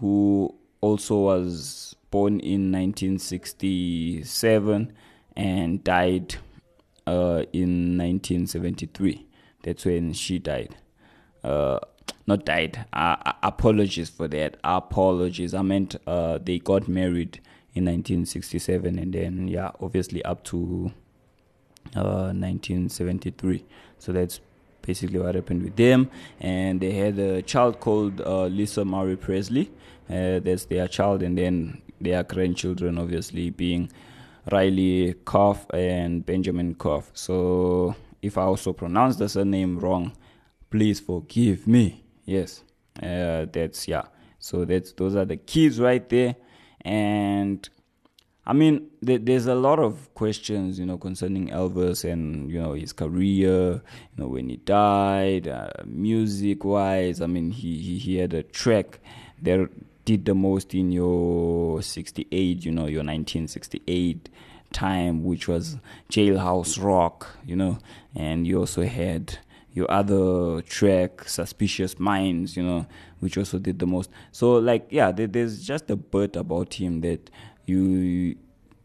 who 0.00 0.54
also 0.80 1.16
was 1.16 1.94
born 2.10 2.40
in 2.40 2.72
1967 2.72 4.92
and 5.36 5.84
died 5.84 6.34
uh, 7.06 7.44
in 7.52 7.98
1973 7.98 9.26
that's 9.64 9.84
when 9.84 10.12
she 10.12 10.38
died. 10.38 10.76
Uh, 11.42 11.80
not 12.26 12.44
died. 12.44 12.86
Uh, 12.92 13.32
apologies 13.42 14.08
for 14.10 14.28
that. 14.28 14.56
Apologies. 14.62 15.54
I 15.54 15.62
meant 15.62 15.96
uh, 16.06 16.38
they 16.38 16.58
got 16.58 16.88
married 16.88 17.40
in 17.74 17.86
1967, 17.86 18.98
and 18.98 19.12
then 19.12 19.48
yeah, 19.48 19.72
obviously 19.80 20.24
up 20.24 20.44
to 20.44 20.92
uh, 21.96 22.32
1973. 22.32 23.64
So 23.98 24.12
that's 24.12 24.40
basically 24.82 25.18
what 25.18 25.34
happened 25.34 25.62
with 25.62 25.76
them. 25.76 26.10
And 26.40 26.80
they 26.80 26.92
had 26.92 27.18
a 27.18 27.42
child 27.42 27.80
called 27.80 28.20
uh, 28.20 28.46
Lisa 28.46 28.84
Marie 28.84 29.16
Presley. 29.16 29.70
Uh, 30.08 30.38
that's 30.38 30.66
their 30.66 30.86
child, 30.88 31.22
and 31.22 31.36
then 31.36 31.82
their 32.00 32.22
grandchildren, 32.22 32.98
obviously 32.98 33.50
being 33.50 33.90
Riley 34.50 35.14
Koff 35.24 35.66
and 35.72 36.24
Benjamin 36.24 36.74
Koff. 36.74 37.10
So 37.14 37.96
if 38.24 38.38
I 38.38 38.42
also 38.42 38.72
pronounce 38.72 39.16
the 39.16 39.28
surname 39.28 39.78
wrong, 39.78 40.12
please 40.70 40.98
forgive 40.98 41.66
me. 41.66 42.04
Yes, 42.24 42.64
uh, 43.02 43.44
that's 43.52 43.86
yeah. 43.86 44.04
So 44.38 44.64
that's 44.64 44.92
those 44.92 45.14
are 45.14 45.26
the 45.26 45.36
keys 45.36 45.78
right 45.78 46.08
there, 46.08 46.36
and 46.80 47.68
I 48.46 48.54
mean 48.54 48.88
th- 49.04 49.20
there's 49.24 49.46
a 49.46 49.54
lot 49.54 49.78
of 49.78 50.12
questions 50.14 50.78
you 50.78 50.86
know 50.86 50.96
concerning 50.96 51.48
Elvis 51.48 52.10
and 52.10 52.50
you 52.50 52.60
know 52.60 52.72
his 52.72 52.94
career, 52.94 53.72
you 53.74 54.16
know 54.16 54.28
when 54.28 54.48
he 54.48 54.56
died, 54.56 55.46
uh, 55.46 55.68
music 55.84 56.64
wise. 56.64 57.20
I 57.20 57.26
mean 57.26 57.50
he, 57.50 57.76
he 57.78 57.98
he 57.98 58.16
had 58.16 58.32
a 58.32 58.42
track 58.42 59.00
that 59.42 59.68
did 60.06 60.24
the 60.24 60.34
most 60.34 60.74
in 60.74 60.92
your 60.92 61.82
68, 61.82 62.64
you 62.64 62.72
know 62.72 62.86
your 62.86 63.04
1968 63.04 64.30
time, 64.74 65.24
which 65.24 65.48
was 65.48 65.78
Jailhouse 66.10 66.82
Rock, 66.82 67.26
you 67.46 67.56
know, 67.56 67.78
and 68.14 68.46
you 68.46 68.58
also 68.58 68.82
had 68.82 69.38
your 69.72 69.90
other 69.90 70.60
track, 70.62 71.28
Suspicious 71.28 71.98
Minds, 71.98 72.56
you 72.56 72.62
know, 72.62 72.86
which 73.20 73.38
also 73.38 73.58
did 73.58 73.78
the 73.78 73.86
most. 73.86 74.10
So, 74.30 74.52
like, 74.52 74.86
yeah, 74.90 75.10
there, 75.10 75.26
there's 75.26 75.66
just 75.66 75.90
a 75.90 75.96
bit 75.96 76.36
about 76.36 76.74
him 76.74 77.00
that 77.00 77.30
you 77.66 78.36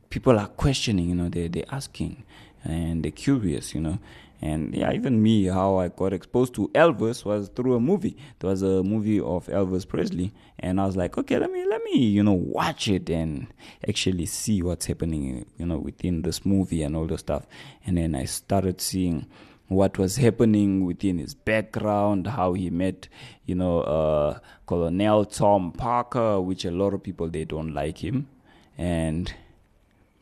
people 0.09 0.39
are 0.39 0.47
questioning, 0.47 1.09
you 1.09 1.15
know, 1.15 1.29
they 1.29 1.47
they're 1.47 1.63
asking 1.71 2.23
and 2.63 3.03
they're 3.03 3.11
curious, 3.11 3.73
you 3.73 3.81
know. 3.81 3.99
And 4.41 4.73
yeah, 4.73 4.93
even 4.93 5.21
me, 5.21 5.45
how 5.45 5.77
I 5.77 5.89
got 5.89 6.13
exposed 6.13 6.53
to 6.55 6.69
Elvis 6.69 7.25
was 7.25 7.49
through 7.49 7.75
a 7.75 7.79
movie. 7.79 8.15
There 8.39 8.49
was 8.49 8.61
a 8.61 8.83
movie 8.83 9.19
of 9.19 9.47
Elvis 9.47 9.85
Presley, 9.85 10.31
and 10.59 10.79
I 10.79 10.85
was 10.85 10.95
like, 10.95 11.17
okay, 11.17 11.37
let 11.37 11.51
me 11.51 11.65
let 11.65 11.83
me 11.83 11.97
you 11.97 12.23
know 12.23 12.33
watch 12.33 12.87
it 12.87 13.09
and 13.09 13.47
actually 13.87 14.27
see 14.27 14.61
what's 14.61 14.85
happening, 14.85 15.45
you 15.57 15.65
know, 15.65 15.77
within 15.77 16.21
this 16.21 16.45
movie 16.45 16.83
and 16.83 16.95
all 16.95 17.05
the 17.05 17.17
stuff. 17.17 17.47
And 17.85 17.97
then 17.97 18.15
I 18.15 18.25
started 18.25 18.79
seeing 18.79 19.27
what 19.67 19.97
was 19.97 20.15
happening 20.15 20.85
within 20.85 21.19
his 21.19 21.33
background, 21.33 22.27
how 22.27 22.53
he 22.53 22.69
met, 22.69 23.09
you 23.45 23.55
know, 23.55 23.81
uh, 23.81 24.39
Colonel 24.65 25.25
Tom 25.25 25.73
Parker, 25.73 26.39
which 26.39 26.63
a 26.63 26.71
lot 26.71 26.93
of 26.93 27.03
people 27.03 27.29
they 27.29 27.43
don't 27.43 27.73
like 27.73 27.97
him, 27.97 28.29
and 28.77 29.33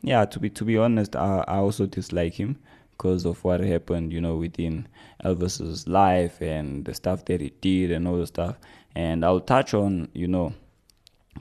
yeah, 0.02 0.24
to 0.24 0.40
be 0.40 0.50
to 0.50 0.64
be 0.64 0.76
honest, 0.76 1.14
I, 1.14 1.44
I 1.46 1.58
also 1.58 1.86
dislike 1.86 2.34
him 2.34 2.58
because 2.98 3.24
of 3.24 3.44
what 3.44 3.60
happened, 3.60 4.12
you 4.12 4.20
know, 4.20 4.34
within 4.34 4.88
Elvis's 5.24 5.86
life 5.86 6.40
and 6.40 6.84
the 6.84 6.92
stuff 6.92 7.24
that 7.26 7.40
he 7.40 7.50
did 7.60 7.92
and 7.92 8.08
all 8.08 8.18
the 8.18 8.26
stuff. 8.26 8.56
And 8.96 9.24
I'll 9.24 9.40
touch 9.40 9.72
on, 9.72 10.08
you 10.14 10.26
know, 10.26 10.52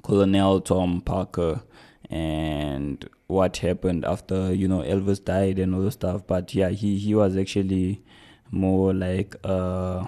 Colonel 0.04 0.62
Tom 0.62 1.02
Parker 1.02 1.64
and 2.12 3.10
what 3.26 3.58
happened 3.58 4.06
after, 4.06 4.54
you 4.54 4.68
know, 4.68 4.82
Elvis 4.82 5.24
died 5.24 5.58
and 5.58 5.74
all 5.74 5.82
the 5.82 5.92
stuff. 5.92 6.28
But 6.28 6.54
yeah, 6.54 6.70
he, 6.70 7.00
he 7.00 7.16
was 7.16 7.36
actually 7.36 8.04
more 8.52 8.94
like 8.94 9.36
uh 9.44 10.06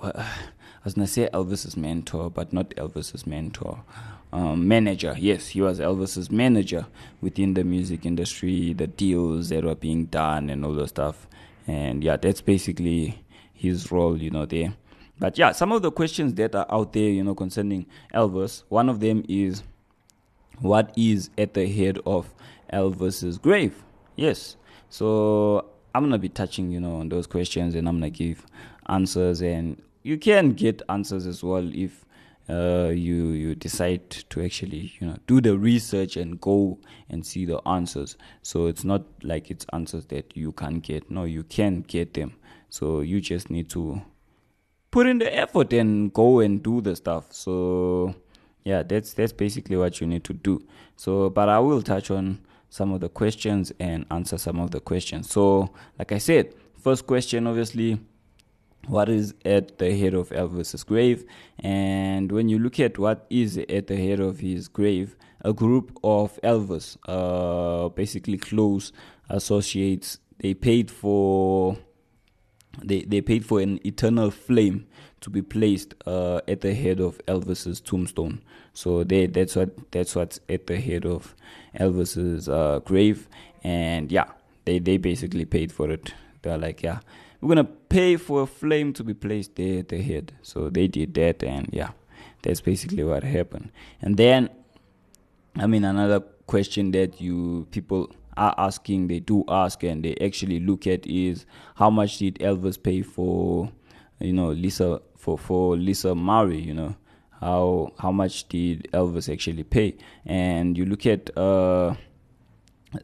I 0.02 0.84
was 0.84 0.94
gonna 0.94 1.06
say 1.06 1.28
Elvis's 1.32 1.76
mentor, 1.76 2.30
but 2.30 2.52
not 2.52 2.70
Elvis's 2.70 3.26
mentor. 3.26 3.82
Um, 4.32 4.68
manager, 4.68 5.16
yes, 5.18 5.48
he 5.48 5.60
was 5.60 5.80
Elvis's 5.80 6.30
manager 6.30 6.86
within 7.20 7.54
the 7.54 7.64
music 7.64 8.06
industry, 8.06 8.72
the 8.72 8.86
deals 8.86 9.48
that 9.48 9.64
were 9.64 9.74
being 9.74 10.04
done, 10.06 10.50
and 10.50 10.64
all 10.64 10.74
the 10.74 10.86
stuff. 10.86 11.26
And 11.66 12.04
yeah, 12.04 12.16
that's 12.16 12.40
basically 12.40 13.24
his 13.52 13.90
role, 13.90 14.16
you 14.16 14.30
know, 14.30 14.46
there. 14.46 14.74
But 15.18 15.36
yeah, 15.36 15.52
some 15.52 15.72
of 15.72 15.82
the 15.82 15.90
questions 15.90 16.34
that 16.34 16.54
are 16.54 16.66
out 16.70 16.92
there, 16.92 17.10
you 17.10 17.22
know, 17.22 17.34
concerning 17.34 17.86
Elvis, 18.14 18.62
one 18.68 18.88
of 18.88 19.00
them 19.00 19.24
is 19.28 19.62
what 20.60 20.92
is 20.96 21.30
at 21.36 21.54
the 21.54 21.66
head 21.66 21.98
of 22.06 22.32
Elvis's 22.72 23.36
grave? 23.36 23.82
Yes. 24.16 24.56
So 24.88 25.66
I'm 25.94 26.04
gonna 26.04 26.18
be 26.18 26.28
touching, 26.28 26.70
you 26.70 26.80
know, 26.80 26.96
on 26.96 27.08
those 27.08 27.26
questions 27.26 27.74
and 27.74 27.88
I'm 27.88 27.96
gonna 27.96 28.10
give 28.10 28.46
answers 28.88 29.42
and 29.42 29.80
you 30.02 30.18
can 30.18 30.52
get 30.52 30.82
answers 30.88 31.26
as 31.26 31.42
well 31.44 31.70
if 31.74 32.04
uh, 32.50 32.88
you 32.88 33.28
you 33.28 33.54
decide 33.54 34.10
to 34.10 34.42
actually 34.42 34.92
you 34.98 35.06
know 35.06 35.16
do 35.26 35.40
the 35.40 35.56
research 35.56 36.16
and 36.16 36.40
go 36.40 36.78
and 37.08 37.24
see 37.24 37.44
the 37.44 37.58
answers. 37.68 38.16
So 38.42 38.66
it's 38.66 38.84
not 38.84 39.04
like 39.22 39.50
it's 39.50 39.66
answers 39.72 40.06
that 40.06 40.36
you 40.36 40.52
can't 40.52 40.82
get. 40.82 41.10
No, 41.10 41.24
you 41.24 41.44
can 41.44 41.82
get 41.82 42.14
them. 42.14 42.34
So 42.68 43.00
you 43.00 43.20
just 43.20 43.50
need 43.50 43.68
to 43.70 44.02
put 44.90 45.06
in 45.06 45.18
the 45.18 45.34
effort 45.36 45.72
and 45.72 46.12
go 46.12 46.40
and 46.40 46.62
do 46.62 46.80
the 46.80 46.96
stuff. 46.96 47.32
So 47.32 48.14
yeah, 48.64 48.82
that's 48.82 49.14
that's 49.14 49.32
basically 49.32 49.76
what 49.76 50.00
you 50.00 50.06
need 50.06 50.24
to 50.24 50.32
do. 50.32 50.66
So, 50.96 51.30
but 51.30 51.48
I 51.48 51.58
will 51.60 51.82
touch 51.82 52.10
on 52.10 52.40
some 52.68 52.92
of 52.92 53.00
the 53.00 53.08
questions 53.08 53.72
and 53.80 54.06
answer 54.10 54.38
some 54.38 54.58
of 54.60 54.70
the 54.70 54.80
questions. 54.80 55.30
So, 55.30 55.70
like 55.98 56.12
I 56.12 56.18
said, 56.18 56.54
first 56.78 57.06
question 57.06 57.46
obviously 57.46 58.00
what 58.86 59.08
is 59.08 59.34
at 59.44 59.78
the 59.78 59.96
head 59.96 60.14
of 60.14 60.30
Elvis's 60.30 60.84
grave. 60.84 61.24
And 61.58 62.32
when 62.32 62.48
you 62.48 62.58
look 62.58 62.80
at 62.80 62.98
what 62.98 63.26
is 63.30 63.56
at 63.58 63.86
the 63.86 63.96
head 63.96 64.20
of 64.20 64.40
his 64.40 64.68
grave, 64.68 65.16
a 65.42 65.52
group 65.52 65.98
of 66.02 66.38
Elvis, 66.42 66.96
uh, 67.06 67.88
basically 67.90 68.38
close 68.38 68.92
associates, 69.28 70.18
they 70.38 70.54
paid 70.54 70.90
for 70.90 71.76
they, 72.82 73.02
they 73.02 73.20
paid 73.20 73.44
for 73.44 73.60
an 73.60 73.84
eternal 73.86 74.30
flame 74.30 74.86
to 75.20 75.30
be 75.30 75.42
placed 75.42 75.94
uh, 76.06 76.40
at 76.48 76.60
the 76.60 76.72
head 76.72 77.00
of 77.00 77.18
Elvis's 77.26 77.80
tombstone. 77.80 78.40
So 78.72 79.04
they 79.04 79.26
that's 79.26 79.56
what 79.56 79.90
that's 79.90 80.14
what's 80.14 80.40
at 80.48 80.66
the 80.66 80.80
head 80.80 81.04
of 81.04 81.34
Elvis's 81.78 82.48
uh, 82.48 82.80
grave, 82.84 83.28
and 83.62 84.10
yeah, 84.10 84.30
they 84.64 84.78
they 84.78 84.96
basically 84.96 85.44
paid 85.44 85.72
for 85.72 85.90
it. 85.90 86.14
They're 86.42 86.58
like, 86.58 86.82
yeah, 86.82 87.00
we're 87.40 87.48
gonna 87.48 87.64
pay 87.64 88.16
for 88.16 88.42
a 88.42 88.46
flame 88.46 88.92
to 88.94 89.04
be 89.04 89.14
placed 89.14 89.56
there 89.56 89.80
at 89.80 89.88
the 89.88 90.00
head. 90.02 90.32
So 90.42 90.68
they 90.68 90.88
did 90.88 91.14
that, 91.14 91.42
and 91.42 91.68
yeah, 91.72 91.90
that's 92.42 92.60
basically 92.60 93.04
what 93.04 93.22
happened. 93.24 93.70
And 94.02 94.16
then, 94.16 94.50
I 95.56 95.66
mean, 95.66 95.84
another 95.84 96.20
question 96.46 96.90
that 96.92 97.20
you 97.20 97.66
people 97.70 98.10
are 98.36 98.54
asking, 98.58 99.08
they 99.08 99.20
do 99.20 99.44
ask, 99.48 99.82
and 99.82 100.04
they 100.04 100.16
actually 100.20 100.60
look 100.60 100.86
at 100.86 101.06
is 101.06 101.46
how 101.76 101.90
much 101.90 102.18
did 102.18 102.36
Elvis 102.36 102.82
pay 102.82 103.02
for, 103.02 103.70
you 104.18 104.32
know, 104.32 104.50
Lisa 104.50 105.00
for 105.16 105.38
for 105.38 105.76
Lisa 105.76 106.14
Marie, 106.14 106.60
you 106.60 106.74
know. 106.74 106.96
How 107.40 107.92
how 107.98 108.12
much 108.12 108.48
did 108.48 108.86
Elvis 108.92 109.32
actually 109.32 109.62
pay? 109.62 109.96
And 110.26 110.76
you 110.76 110.84
look 110.84 111.06
at 111.06 111.34
uh, 111.38 111.94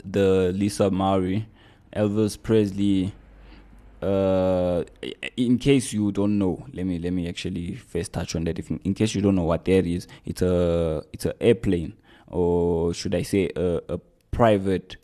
the 0.04 0.52
Lisa 0.54 0.90
Marie, 0.90 1.46
Elvis 1.94 2.36
Presley 2.42 3.14
uh, 4.02 4.84
in 5.36 5.58
case 5.58 5.92
you 5.92 6.12
don't 6.12 6.38
know, 6.38 6.66
let 6.72 6.86
me 6.86 6.98
let 6.98 7.12
me 7.12 7.28
actually 7.28 7.74
first 7.74 8.12
touch 8.12 8.34
on 8.36 8.44
that. 8.44 8.58
If 8.58 8.70
in 8.70 8.94
case 8.94 9.14
you 9.14 9.22
don't 9.22 9.34
know 9.34 9.44
what 9.44 9.64
that 9.64 9.86
is, 9.86 10.06
it's 10.24 10.42
a 10.42 11.02
it's 11.12 11.24
an 11.26 11.34
airplane, 11.40 11.94
or 12.26 12.92
should 12.94 13.14
I 13.14 13.22
say 13.22 13.50
a, 13.56 13.80
a 13.88 13.98
private, 14.30 14.96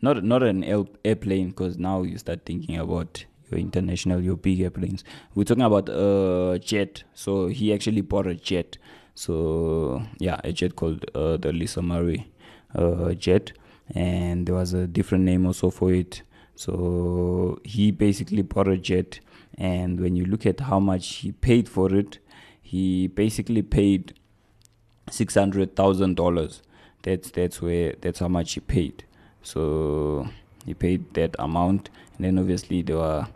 not 0.00 0.24
not 0.24 0.42
an 0.42 0.64
airplane, 1.04 1.48
because 1.48 1.78
now 1.78 2.02
you 2.02 2.18
start 2.18 2.46
thinking 2.46 2.78
about 2.78 3.24
your 3.50 3.60
international, 3.60 4.20
your 4.20 4.36
big 4.36 4.60
airplanes. 4.60 5.04
We're 5.34 5.44
talking 5.44 5.64
about 5.64 5.88
a 5.88 6.58
jet. 6.62 7.04
So 7.14 7.48
he 7.48 7.72
actually 7.72 8.02
bought 8.02 8.26
a 8.26 8.34
jet. 8.34 8.78
So 9.14 10.02
yeah, 10.18 10.40
a 10.44 10.52
jet 10.52 10.76
called 10.76 11.04
uh, 11.14 11.36
the 11.38 11.52
Lisa 11.52 11.82
Marie 11.82 12.30
uh, 12.74 13.14
jet, 13.14 13.52
and 13.94 14.46
there 14.46 14.54
was 14.54 14.72
a 14.74 14.86
different 14.86 15.24
name 15.24 15.46
also 15.46 15.70
for 15.70 15.92
it. 15.92 16.22
So 16.58 17.60
he 17.62 17.92
basically 17.92 18.42
bought 18.42 18.66
a 18.66 18.76
jet, 18.76 19.20
and 19.56 20.00
when 20.00 20.16
you 20.16 20.24
look 20.24 20.44
at 20.44 20.58
how 20.58 20.80
much 20.80 21.08
he 21.18 21.30
paid 21.30 21.68
for 21.68 21.94
it, 21.94 22.18
he 22.60 23.06
basically 23.06 23.62
paid 23.62 24.14
six 25.08 25.36
hundred 25.36 25.76
thousand 25.76 26.16
dollars. 26.16 26.62
That's 27.02 27.30
that's 27.30 27.62
where 27.62 27.94
that's 28.00 28.18
how 28.18 28.26
much 28.26 28.54
he 28.54 28.60
paid. 28.60 29.04
So 29.44 30.28
he 30.66 30.74
paid 30.74 31.14
that 31.14 31.36
amount, 31.38 31.90
and 32.16 32.26
then 32.26 32.40
obviously 32.40 32.82
there 32.82 32.96
were 32.96 33.28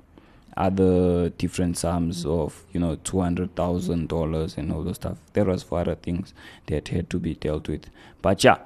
other 0.56 1.28
different 1.28 1.78
sums 1.78 2.26
of 2.26 2.64
you 2.72 2.80
know 2.80 2.96
two 3.04 3.20
hundred 3.20 3.54
thousand 3.54 4.08
dollars 4.08 4.58
and 4.58 4.72
all 4.72 4.82
those 4.82 4.96
stuff. 4.96 5.18
There 5.34 5.44
was 5.44 5.62
for 5.62 5.78
other 5.78 5.94
things 5.94 6.34
that 6.66 6.88
had 6.88 7.08
to 7.10 7.20
be 7.20 7.34
dealt 7.34 7.68
with. 7.68 7.84
But 8.20 8.42
yeah, 8.42 8.58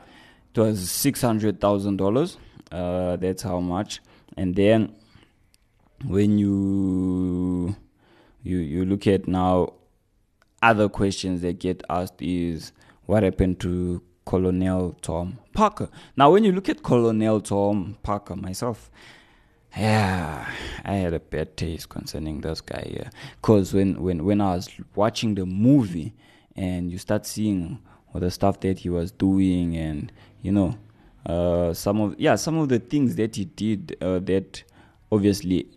it 0.55 0.59
was 0.61 0.91
six 0.91 1.21
hundred 1.21 1.61
thousand 1.61 2.01
uh, 2.01 2.05
dollars. 2.05 2.39
That's 2.71 3.43
how 3.43 3.61
much 3.61 4.01
and 4.37 4.55
then 4.55 4.95
when 6.05 6.39
you 6.39 7.75
you 8.43 8.59
you 8.59 8.85
look 8.85 9.07
at 9.07 9.27
now 9.27 9.73
other 10.63 10.89
questions 10.89 11.43
that 11.43 11.59
get 11.59 11.83
asked 11.89 12.21
is 12.21 12.73
what 13.07 13.23
happened 13.23 13.61
to 13.61 14.03
Colonel 14.27 14.97
Tom 15.01 15.39
Parker. 15.53 15.89
Now, 16.17 16.33
when 16.33 16.45
you 16.45 16.53
look 16.53 16.69
at 16.69 16.83
Colonel 16.83 17.41
Tom 17.41 17.97
Parker, 18.03 18.35
myself, 18.35 18.91
yeah, 19.77 20.51
I 20.85 20.95
had 20.95 21.15
a 21.15 21.21
bad 21.21 21.57
taste 21.57 21.89
concerning 21.89 22.41
this 22.41 22.61
guy. 22.61 22.91
Yeah, 22.93 23.11
because 23.41 23.73
when 23.73 24.03
when 24.03 24.25
when 24.25 24.41
I 24.41 24.57
was 24.57 24.69
watching 24.95 25.35
the 25.37 25.47
movie 25.47 26.15
and 26.57 26.91
you 26.91 26.99
start 26.99 27.27
seeing 27.27 27.81
all 28.13 28.21
the 28.21 28.31
stuff 28.31 28.61
that 28.61 28.81
he 28.81 28.89
was 28.89 29.13
doing, 29.13 29.77
and 29.77 30.11
you 30.43 30.51
know, 30.51 30.77
uh, 31.27 31.73
some 31.75 32.01
of 32.01 32.15
yeah 32.19 32.37
some 32.37 32.57
of 32.59 32.69
the 32.69 32.79
things 32.79 33.17
that 33.17 33.37
he 33.37 33.45
did 33.45 33.97
uh, 34.01 34.19
that 34.21 34.63
obviously 35.11 35.69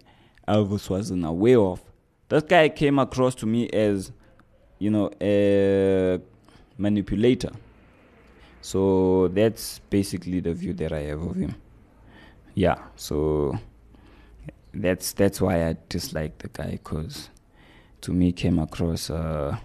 Elvis 0.48 0.90
wasn't 0.90 1.26
aware 1.26 1.60
of. 1.60 1.82
That 2.30 2.48
guy 2.48 2.70
came 2.70 3.00
across 3.00 3.36
to 3.36 3.46
me 3.46 3.68
as 3.70 4.12
you 4.78 4.92
know 4.92 5.12
a 5.22 6.20
manipulator. 6.78 7.52
So 8.62 9.30
that's 9.30 9.80
basically 9.90 10.40
the 10.40 10.54
view 10.54 10.74
that 10.74 10.92
I 10.92 11.02
have 11.02 11.22
of 11.22 11.36
him. 11.36 11.56
Yeah, 12.54 12.78
so 12.96 13.58
that's 14.74 15.14
that's 15.14 15.42
why 15.42 15.68
I 15.68 15.78
dislike 15.88 16.38
the 16.40 16.50
guy 16.50 16.72
because 16.72 17.30
to 18.02 18.12
me 18.12 18.32
came 18.32 18.60
across 18.60 19.10
uh, 19.10 19.58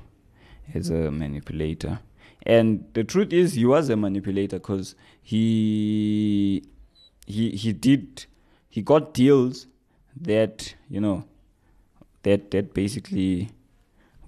as 0.73 0.91
a 0.91 1.11
manipulator. 1.11 2.01
And 2.47 2.85
the 2.93 3.05
truth 3.05 3.33
is, 3.33 3.55
he 3.55 3.65
was 3.65 3.89
a 3.89 3.97
manipulator 3.97 4.59
because 4.59 4.95
he 5.25 6.63
he 7.27 7.51
he 7.53 7.73
did 7.73 8.27
he 8.69 8.83
got 8.83 9.15
deals 9.15 9.67
that 10.21 10.75
you 10.91 11.01
know 11.01 11.25
that 12.25 12.51
that 12.51 12.75
basically 12.75 13.49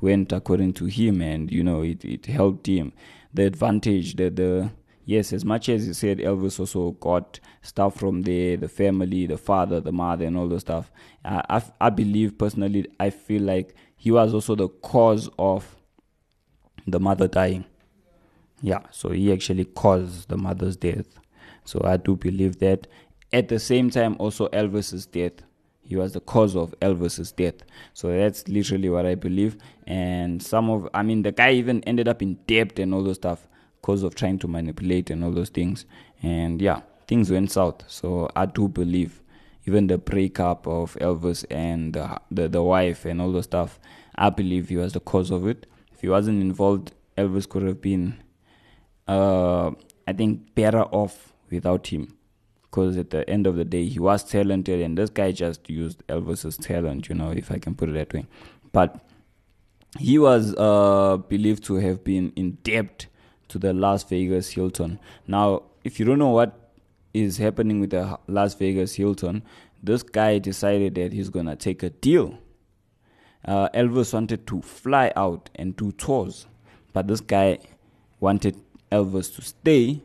went 0.01 0.33
according 0.33 0.73
to 0.73 0.87
him 0.87 1.21
and 1.21 1.53
you 1.53 1.63
know 1.63 1.83
it, 1.83 2.05
it 2.05 2.27
helped 2.27 2.67
him. 2.67 2.93
The 3.35 3.45
advantage 3.45 4.17
that 4.17 4.37
the 4.37 4.71
yes 5.05 5.35
as 5.35 5.45
much 5.45 5.69
as 5.69 5.87
you 5.87 5.93
said 5.93 6.19
elvis 6.19 6.59
also 6.59 6.93
got 6.93 7.41
stuff 7.61 7.95
from 7.97 8.23
the 8.23 8.57
the 8.57 8.69
family 8.69 9.27
the 9.27 9.37
father 9.37 9.81
the 9.81 9.93
mother 9.93 10.25
and 10.25 10.37
all 10.39 10.49
those 10.49 10.63
stuff. 10.63 10.91
I, 11.25 11.43
I 11.51 11.63
i 11.83 11.91
believe 11.91 12.39
personally 12.39 12.87
i 12.99 13.11
feel 13.11 13.43
like 13.43 13.75
he 13.97 14.11
was 14.11 14.33
also 14.33 14.55
the 14.55 14.69
cause 14.69 15.29
of 15.39 15.77
the 16.87 16.99
mother 16.99 17.29
dying 17.29 17.67
yeah 18.63 18.81
so 18.91 19.11
he 19.11 19.33
actually 19.33 19.65
caused 19.65 20.29
the 20.29 20.37
mother's 20.37 20.77
death. 20.77 21.19
So 21.65 21.81
i 21.85 21.97
do 21.97 22.17
believe 22.17 22.59
that 22.61 22.87
at 23.33 23.49
the 23.49 23.59
same 23.59 23.91
time 23.91 24.17
also 24.19 24.49
elvis's 24.49 25.07
death. 25.07 25.33
He 25.83 25.95
was 25.95 26.15
the 26.15 26.21
cause 26.21 26.57
of 26.57 26.75
elvis's 26.81 27.31
death. 27.33 27.55
So 27.95 28.09
that's 28.09 28.49
literally 28.49 28.89
what 28.89 29.07
i 29.07 29.15
believe. 29.15 29.57
And 29.87 30.43
some 30.43 30.71
of 30.71 30.89
i 30.95 31.03
mean 31.03 31.23
the 31.23 31.33
guy 31.33 31.53
even 31.53 31.83
ended 31.85 32.09
up 32.09 32.23
in 32.23 32.35
debt 32.47 32.79
and 32.79 32.95
all 32.95 33.03
those 33.05 33.17
stuff 33.17 33.47
because 33.81 34.03
of 34.03 34.15
trying 34.15 34.39
to 34.41 34.49
manipulate 34.49 35.11
and 35.11 35.23
all 35.23 35.33
those 35.33 35.51
things. 35.51 35.85
And 36.23 36.61
yeah 36.63 36.81
things 37.07 37.31
went 37.31 37.51
south. 37.53 37.83
So 37.89 38.31
i 38.35 38.47
do 38.47 38.69
believe 38.69 39.23
even 39.67 39.89
the 39.89 39.99
breakup 39.99 40.67
of 40.67 40.95
elvis 41.01 41.45
and 41.51 41.95
the, 41.95 42.21
the, 42.31 42.49
the 42.49 42.63
wife 42.63 43.05
and 43.05 43.21
all 43.21 43.33
those 43.33 43.45
stuff 43.45 43.81
i 44.15 44.31
believe 44.31 44.69
he 44.69 44.77
was 44.77 44.93
the 44.93 45.01
cause 45.01 45.31
of 45.31 45.47
it. 45.47 45.67
If 45.93 46.01
he 46.01 46.09
wasn't 46.09 46.41
involved 46.41 46.93
elvis 47.19 47.49
could 47.49 47.63
have 47.65 47.81
been 47.81 48.23
uh, 49.09 49.71
I 50.07 50.13
think 50.13 50.55
better 50.55 50.83
off 50.83 51.33
without 51.51 51.87
him 51.89 52.17
because 52.63 52.97
at 52.97 53.11
the 53.11 53.29
end 53.29 53.47
of 53.47 53.57
the 53.57 53.65
day 53.65 53.87
he 53.87 53.99
was 53.99 54.23
talented 54.23 54.81
and 54.81 54.99
this 54.99 55.11
guy 55.11 55.33
just 55.33 55.71
used 55.71 56.07
Elvis's 56.09 56.57
talent, 56.57 57.09
you 57.09 57.15
know, 57.15 57.31
if 57.31 57.51
I 57.51 57.59
can 57.59 57.75
put 57.75 57.89
it 57.89 57.93
that 57.93 58.13
way. 58.13 58.27
But 58.73 59.01
he 59.99 60.19
was 60.19 60.55
uh, 60.57 61.17
believed 61.17 61.65
to 61.65 61.77
have 61.77 62.05
been 62.05 62.33
in 62.37 62.59
debt 62.63 63.07
to 63.49 63.59
the 63.59 63.73
Las 63.73 64.05
Vegas 64.05 64.51
Hilton. 64.51 64.99
Now, 65.27 65.63
if 65.85 65.99
you 65.99 66.05
don't 66.05 66.19
know 66.19 66.31
what 66.31 66.73
is 67.15 67.39
happening 67.39 67.81
with 67.81 67.91
the 67.91 68.19
Las 68.27 68.55
Vegas 68.55 68.95
Hilton, 68.95 69.43
this 69.83 70.03
guy 70.03 70.39
decided 70.39 70.97
that 70.97 71.13
he's 71.13 71.31
gonna 71.31 71.57
take 71.57 71.83
a 71.83 71.91
deal. 71.91 72.39
Uh, 73.45 73.69
Elvis 73.71 74.13
wanted 74.13 74.47
to 74.49 74.61
fly 74.61 75.13
out 75.17 75.49
and 75.55 75.77
do 75.77 75.93
tours, 75.93 76.47
but 76.93 77.07
this 77.07 77.21
guy 77.21 77.59
wanted 78.21 78.57
Elvis 78.91 79.35
to 79.37 79.43
stay 79.43 80.01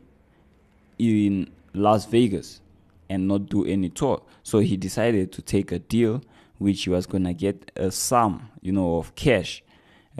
in 0.98 1.50
Las 1.74 2.06
Vegas 2.06 2.60
and 3.08 3.28
not 3.28 3.46
do 3.46 3.64
any 3.64 3.88
tour. 3.88 4.22
So 4.42 4.58
he 4.58 4.76
decided 4.76 5.32
to 5.32 5.42
take 5.42 5.72
a 5.72 5.78
deal 5.78 6.22
which 6.58 6.84
he 6.84 6.90
was 6.90 7.06
going 7.06 7.24
to 7.24 7.34
get 7.34 7.72
a 7.76 7.90
sum, 7.90 8.48
you 8.60 8.72
know, 8.72 8.96
of 8.96 9.14
cash, 9.14 9.62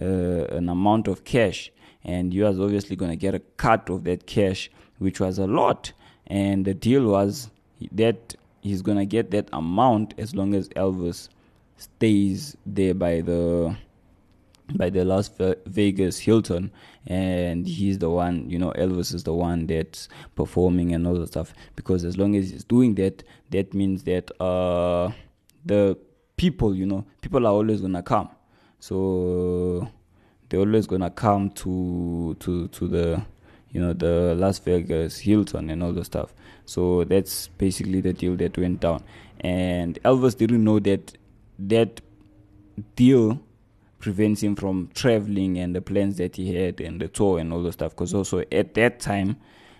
uh, 0.00 0.04
an 0.04 0.68
amount 0.68 1.06
of 1.06 1.24
cash. 1.24 1.70
And 2.04 2.32
he 2.32 2.42
was 2.42 2.58
obviously 2.58 2.96
going 2.96 3.12
to 3.12 3.16
get 3.16 3.34
a 3.34 3.38
cut 3.56 3.88
of 3.88 4.04
that 4.04 4.26
cash, 4.26 4.70
which 4.98 5.20
was 5.20 5.38
a 5.38 5.46
lot. 5.46 5.92
And 6.26 6.64
the 6.64 6.74
deal 6.74 7.06
was 7.06 7.48
that 7.92 8.34
he's 8.60 8.82
going 8.82 8.98
to 8.98 9.06
get 9.06 9.30
that 9.30 9.48
amount 9.52 10.14
as 10.18 10.34
long 10.34 10.54
as 10.54 10.68
Elvis 10.70 11.28
stays 11.76 12.56
there 12.66 12.94
by 12.94 13.20
the 13.20 13.76
by 14.74 14.90
the 14.90 15.04
Las 15.04 15.30
Vegas 15.66 16.18
Hilton, 16.18 16.70
and 17.06 17.66
he's 17.66 17.98
the 17.98 18.10
one, 18.10 18.48
you 18.48 18.58
know, 18.58 18.72
Elvis 18.72 19.14
is 19.14 19.24
the 19.24 19.34
one 19.34 19.66
that's 19.66 20.08
performing 20.34 20.92
and 20.94 21.06
all 21.06 21.14
that 21.14 21.28
stuff. 21.28 21.52
Because 21.76 22.04
as 22.04 22.16
long 22.16 22.36
as 22.36 22.50
he's 22.50 22.64
doing 22.64 22.94
that, 22.96 23.22
that 23.50 23.74
means 23.74 24.04
that 24.04 24.30
uh, 24.40 25.10
the 25.64 25.96
people, 26.36 26.74
you 26.74 26.86
know, 26.86 27.04
people 27.20 27.46
are 27.46 27.52
always 27.52 27.80
gonna 27.80 28.02
come. 28.02 28.30
So 28.78 29.88
they're 30.48 30.60
always 30.60 30.86
gonna 30.86 31.10
come 31.10 31.50
to 31.50 32.36
to 32.40 32.68
to 32.68 32.88
the 32.88 33.22
you 33.70 33.80
know 33.80 33.92
the 33.92 34.34
Las 34.34 34.58
Vegas 34.58 35.18
Hilton 35.18 35.70
and 35.70 35.82
all 35.82 35.92
the 35.92 36.04
stuff. 36.04 36.34
So 36.66 37.04
that's 37.04 37.48
basically 37.48 38.00
the 38.00 38.12
deal 38.12 38.36
that 38.36 38.56
went 38.56 38.80
down. 38.80 39.02
And 39.40 40.00
Elvis 40.02 40.36
didn't 40.36 40.62
know 40.62 40.78
that 40.80 41.16
that 41.58 42.00
deal 42.96 43.40
prevents 44.02 44.42
him 44.42 44.54
from 44.54 44.90
traveling 44.94 45.56
and 45.58 45.74
the 45.74 45.80
plans 45.80 46.16
that 46.18 46.36
he 46.36 46.54
had 46.54 46.80
and 46.80 47.00
the 47.00 47.08
tour 47.08 47.38
and 47.38 47.52
all 47.52 47.62
the 47.62 47.72
stuff. 47.72 47.92
Because 47.92 48.12
also 48.12 48.42
at 48.52 48.74
that 48.74 49.00
time, 49.00 49.36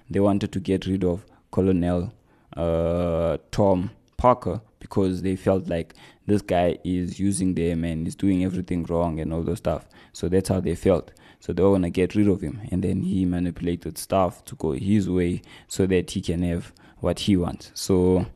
they 0.08 0.20
wanted 0.20 0.52
to 0.52 0.60
get 0.60 0.86
rid 0.86 1.04
of 1.04 1.26
Colonel 1.50 2.12
uh, 2.56 3.36
Tom 3.50 3.90
Parker 4.16 4.62
because 4.78 5.22
they 5.22 5.36
felt 5.36 5.68
like 5.68 5.94
this 6.26 6.40
guy 6.40 6.78
is 6.84 7.18
using 7.18 7.54
them 7.54 7.84
and 7.84 8.06
is 8.06 8.14
doing 8.14 8.44
everything 8.44 8.84
wrong 8.84 9.18
and 9.18 9.32
all 9.32 9.42
those 9.42 9.58
stuff. 9.58 9.86
So 10.12 10.28
that's 10.28 10.48
how 10.48 10.60
they 10.60 10.76
felt. 10.76 11.12
So 11.40 11.52
they 11.52 11.62
want 11.62 11.82
to 11.82 11.90
get 11.90 12.14
rid 12.14 12.28
of 12.28 12.40
him. 12.40 12.60
And 12.70 12.84
then 12.84 13.02
he 13.02 13.24
manipulated 13.24 13.98
stuff 13.98 14.44
to 14.44 14.54
go 14.54 14.72
his 14.72 15.10
way 15.10 15.42
so 15.66 15.86
that 15.86 16.12
he 16.12 16.20
can 16.20 16.42
have 16.42 16.72
what 17.00 17.20
he 17.20 17.36
wants. 17.36 17.72
So 17.74 18.26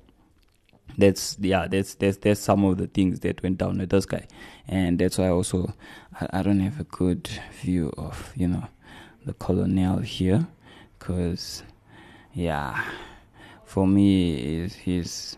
that's 0.98 1.36
yeah 1.40 1.66
that's 1.66 1.94
that's 1.94 2.16
that's 2.18 2.40
some 2.40 2.64
of 2.64 2.78
the 2.78 2.86
things 2.86 3.20
that 3.20 3.42
went 3.42 3.58
down 3.58 3.78
with 3.78 3.90
this 3.90 4.06
guy. 4.06 4.26
And 4.68 4.98
that's 4.98 5.18
why 5.18 5.28
also 5.28 5.74
I, 6.20 6.40
I 6.40 6.42
don't 6.42 6.60
have 6.60 6.80
a 6.80 6.84
good 6.84 7.28
view 7.60 7.92
of 7.96 8.32
you 8.36 8.48
know 8.48 8.64
the 9.24 9.34
colonel 9.34 9.98
here. 9.98 10.46
Because 10.98 11.62
yeah 12.32 12.84
for 13.64 13.86
me 13.86 14.62
is 14.62 14.74
he's 14.74 15.36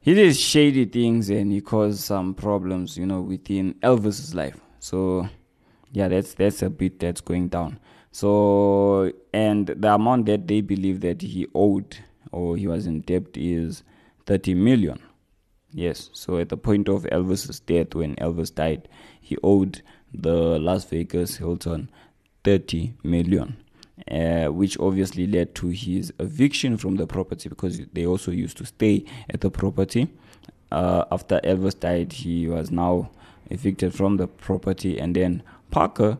he 0.00 0.14
did 0.14 0.36
shady 0.36 0.84
things 0.84 1.28
and 1.30 1.52
he 1.52 1.60
caused 1.60 2.00
some 2.00 2.34
problems 2.34 2.96
you 2.96 3.06
know 3.06 3.20
within 3.20 3.74
elvis's 3.74 4.34
life. 4.34 4.60
So 4.78 5.28
yeah 5.92 6.08
that's 6.08 6.34
that's 6.34 6.62
a 6.62 6.70
bit 6.70 7.00
that's 7.00 7.20
going 7.20 7.48
down. 7.48 7.80
So 8.10 9.12
and 9.32 9.68
the 9.68 9.94
amount 9.94 10.26
that 10.26 10.46
they 10.46 10.60
believe 10.60 11.00
that 11.00 11.22
he 11.22 11.46
owed 11.54 11.96
or 12.32 12.56
he 12.56 12.66
was 12.66 12.86
in 12.86 13.00
debt 13.02 13.24
is 13.34 13.82
30 14.28 14.54
million. 14.54 15.00
Yes, 15.72 16.10
so 16.12 16.36
at 16.36 16.50
the 16.50 16.56
point 16.56 16.88
of 16.88 17.04
Elvis's 17.04 17.60
death, 17.60 17.94
when 17.94 18.14
Elvis 18.16 18.54
died, 18.54 18.86
he 19.20 19.38
owed 19.42 19.80
the 20.12 20.58
Las 20.58 20.84
Vegas 20.84 21.36
Hilton 21.36 21.90
30 22.44 22.94
million. 23.02 23.56
Uh, 24.08 24.46
which 24.46 24.78
obviously 24.78 25.26
led 25.26 25.54
to 25.56 25.68
his 25.68 26.12
eviction 26.20 26.76
from 26.76 26.96
the 26.96 27.06
property 27.06 27.48
because 27.48 27.80
they 27.92 28.06
also 28.06 28.30
used 28.30 28.56
to 28.56 28.64
stay 28.64 29.04
at 29.28 29.40
the 29.40 29.50
property. 29.50 30.08
Uh, 30.70 31.04
after 31.10 31.40
Elvis 31.42 31.78
died, 31.78 32.12
he 32.12 32.46
was 32.46 32.70
now 32.70 33.10
evicted 33.50 33.92
from 33.92 34.16
the 34.16 34.28
property, 34.28 34.98
and 35.00 35.16
then 35.16 35.42
Parker, 35.70 36.16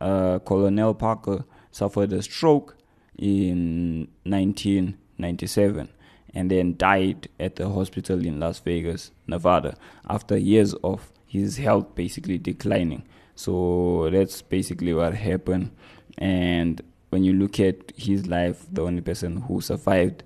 uh, 0.00 0.38
Colonel 0.38 0.94
Parker, 0.94 1.44
suffered 1.72 2.12
a 2.12 2.22
stroke 2.22 2.76
in 3.18 4.06
1997 4.22 5.88
and 6.34 6.50
then 6.50 6.76
died 6.76 7.28
at 7.38 7.56
the 7.56 7.68
hospital 7.68 8.24
in 8.24 8.40
Las 8.40 8.60
Vegas, 8.60 9.10
Nevada, 9.26 9.76
after 10.08 10.36
years 10.36 10.74
of 10.84 11.10
his 11.26 11.56
health 11.56 11.94
basically 11.94 12.38
declining. 12.38 13.02
So 13.34 14.10
that's 14.10 14.42
basically 14.42 14.92
what 14.92 15.14
happened. 15.14 15.70
And 16.18 16.82
when 17.10 17.24
you 17.24 17.32
look 17.32 17.58
at 17.58 17.92
his 17.96 18.26
life, 18.26 18.66
the 18.70 18.82
only 18.82 19.00
person 19.00 19.42
who 19.42 19.60
survived 19.60 20.22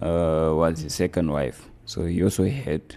uh, 0.00 0.50
was 0.54 0.80
his 0.80 0.94
second 0.94 1.30
wife. 1.30 1.68
So 1.86 2.06
he 2.06 2.22
also 2.22 2.48
had, 2.48 2.96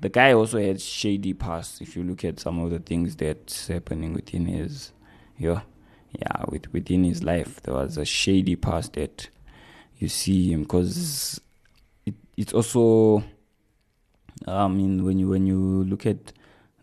the 0.00 0.08
guy 0.08 0.32
also 0.32 0.60
had 0.60 0.80
shady 0.80 1.34
past. 1.34 1.80
If 1.80 1.96
you 1.96 2.04
look 2.04 2.24
at 2.24 2.38
some 2.38 2.60
of 2.60 2.70
the 2.70 2.78
things 2.78 3.16
that's 3.16 3.68
happening 3.68 4.12
within 4.12 4.46
his, 4.46 4.92
yeah, 5.38 5.62
yeah, 6.12 6.44
with, 6.48 6.72
within 6.72 7.04
his 7.04 7.22
life, 7.22 7.62
there 7.62 7.74
was 7.74 7.96
a 7.96 8.04
shady 8.04 8.56
past 8.56 8.94
that 8.94 9.28
you 9.98 10.08
see 10.08 10.52
him 10.52 10.62
because 10.62 11.40
it's 12.38 12.54
also 12.54 13.22
I 14.46 14.68
mean 14.68 15.04
when 15.04 15.18
you 15.18 15.28
when 15.28 15.46
you 15.46 15.84
look 15.84 16.06
at 16.06 16.32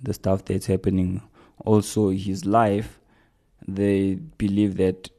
the 0.03 0.13
stuff 0.13 0.43
that's 0.43 0.65
happening 0.65 1.21
also 1.63 2.09
his 2.09 2.45
life 2.45 2.99
they 3.65 4.15
believe 4.37 4.75
that 4.77 5.09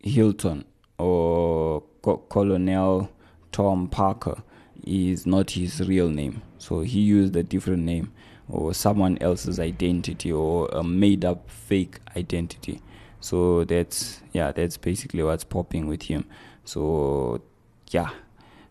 Hilton 0.00 0.64
or 0.98 1.82
Co- 2.00 2.24
Colonel 2.30 3.10
Tom 3.52 3.86
Parker 3.88 4.42
is 4.84 5.26
not 5.26 5.50
his 5.52 5.86
real 5.86 6.08
name. 6.08 6.42
So 6.58 6.80
he 6.80 7.00
used 7.00 7.36
a 7.36 7.42
different 7.42 7.82
name 7.82 8.12
or 8.48 8.72
someone 8.72 9.18
else's 9.18 9.60
identity 9.60 10.32
or 10.32 10.68
a 10.68 10.82
made 10.82 11.24
up 11.24 11.50
fake 11.50 11.98
identity. 12.16 12.80
So 13.20 13.64
that's 13.64 14.22
yeah 14.32 14.52
that's 14.52 14.76
basically 14.76 15.22
what's 15.22 15.44
popping 15.44 15.86
with 15.86 16.02
him. 16.02 16.24
So 16.64 17.42
yeah 17.90 18.10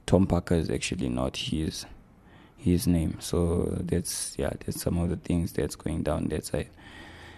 Tom 0.06 0.28
Parker 0.28 0.56
is 0.56 0.70
actually 0.70 1.10
not 1.10 1.38
his 1.38 1.86
his 2.58 2.88
name. 2.88 3.18
So 3.20 3.78
that's 3.82 4.36
yeah, 4.38 4.52
that's 4.65 4.82
some 4.82 4.98
of 4.98 5.10
the 5.10 5.18
things 5.18 5.54
that's 5.54 5.76
going 5.76 6.04
down 6.04 6.28
that 6.30 6.46
side. 6.46 6.70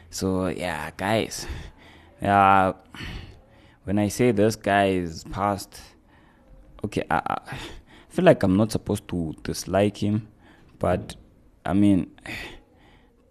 So 0.10 0.48
yeah, 0.48 0.92
guys, 0.96 1.46
yeah, 2.22 2.74
when 3.84 4.00
I 4.00 4.08
say 4.08 4.32
this 4.32 4.56
guy 4.56 4.88
is 4.88 5.24
past, 5.26 5.80
okay, 6.84 7.04
I, 7.12 7.22
I, 7.26 7.58
feel 8.10 8.26
like 8.26 8.42
I'm 8.44 8.58
not 8.58 8.72
supposed 8.72 9.08
to 9.10 9.36
dislike 9.44 9.98
him, 9.98 10.28
but 10.80 11.16
I 11.66 11.74
mean, 11.74 12.12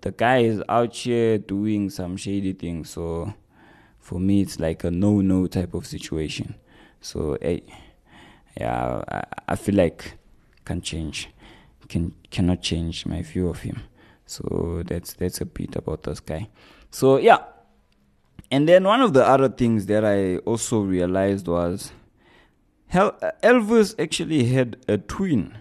the 0.02 0.12
guy 0.12 0.38
is 0.38 0.62
out 0.68 0.94
here 0.94 1.38
doing 1.38 1.90
some 1.90 2.16
shady 2.16 2.52
things. 2.52 2.90
So 2.90 3.32
for 3.98 4.20
me, 4.20 4.42
it's 4.42 4.60
like 4.60 4.84
a 4.84 4.90
no-no 4.90 5.46
type 5.46 5.74
of 5.74 5.86
situation. 5.86 6.54
So 7.00 7.38
hey, 7.40 7.62
yeah, 8.56 9.02
I, 9.08 9.24
I 9.48 9.56
feel 9.56 9.74
like 9.74 10.14
can 10.64 10.80
change, 10.80 11.28
can 11.88 12.14
cannot 12.30 12.62
change 12.62 13.06
my 13.06 13.22
view 13.22 13.48
of 13.48 13.60
him. 13.60 13.82
So 14.26 14.82
that's 14.86 15.14
that's 15.14 15.40
a 15.40 15.46
bit 15.46 15.76
about 15.76 16.02
this 16.02 16.20
guy. 16.20 16.48
So 16.90 17.18
yeah, 17.18 17.38
and 18.50 18.68
then 18.68 18.84
one 18.84 19.02
of 19.02 19.12
the 19.12 19.26
other 19.26 19.48
things 19.48 19.86
that 19.86 20.04
I 20.04 20.38
also 20.38 20.80
realized 20.80 21.48
was 21.48 21.92
Elvis 22.92 23.94
actually 23.98 24.44
had 24.44 24.76
a 24.88 24.98
twin, 24.98 25.58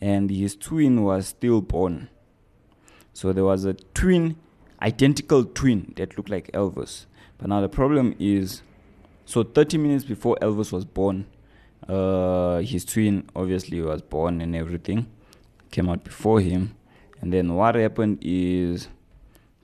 and 0.00 0.30
his 0.30 0.56
twin 0.56 1.02
was 1.04 1.28
stillborn. 1.28 2.08
So 3.12 3.32
there 3.32 3.44
was 3.44 3.64
a 3.64 3.74
twin, 3.74 4.36
identical 4.80 5.44
twin 5.44 5.92
that 5.96 6.16
looked 6.16 6.30
like 6.30 6.50
Elvis. 6.52 7.06
But 7.38 7.48
now 7.48 7.60
the 7.60 7.68
problem 7.68 8.14
is, 8.18 8.62
so 9.26 9.42
30 9.42 9.78
minutes 9.78 10.04
before 10.04 10.38
Elvis 10.40 10.72
was 10.72 10.84
born, 10.84 11.26
uh, 11.92 12.58
his 12.60 12.84
twin 12.84 13.28
obviously 13.36 13.82
was 13.82 14.00
born 14.00 14.40
and 14.40 14.56
everything, 14.56 15.06
came 15.70 15.88
out 15.88 16.04
before 16.04 16.40
him. 16.40 16.74
And 17.20 17.32
then 17.32 17.54
what 17.54 17.74
happened 17.74 18.18
is, 18.22 18.88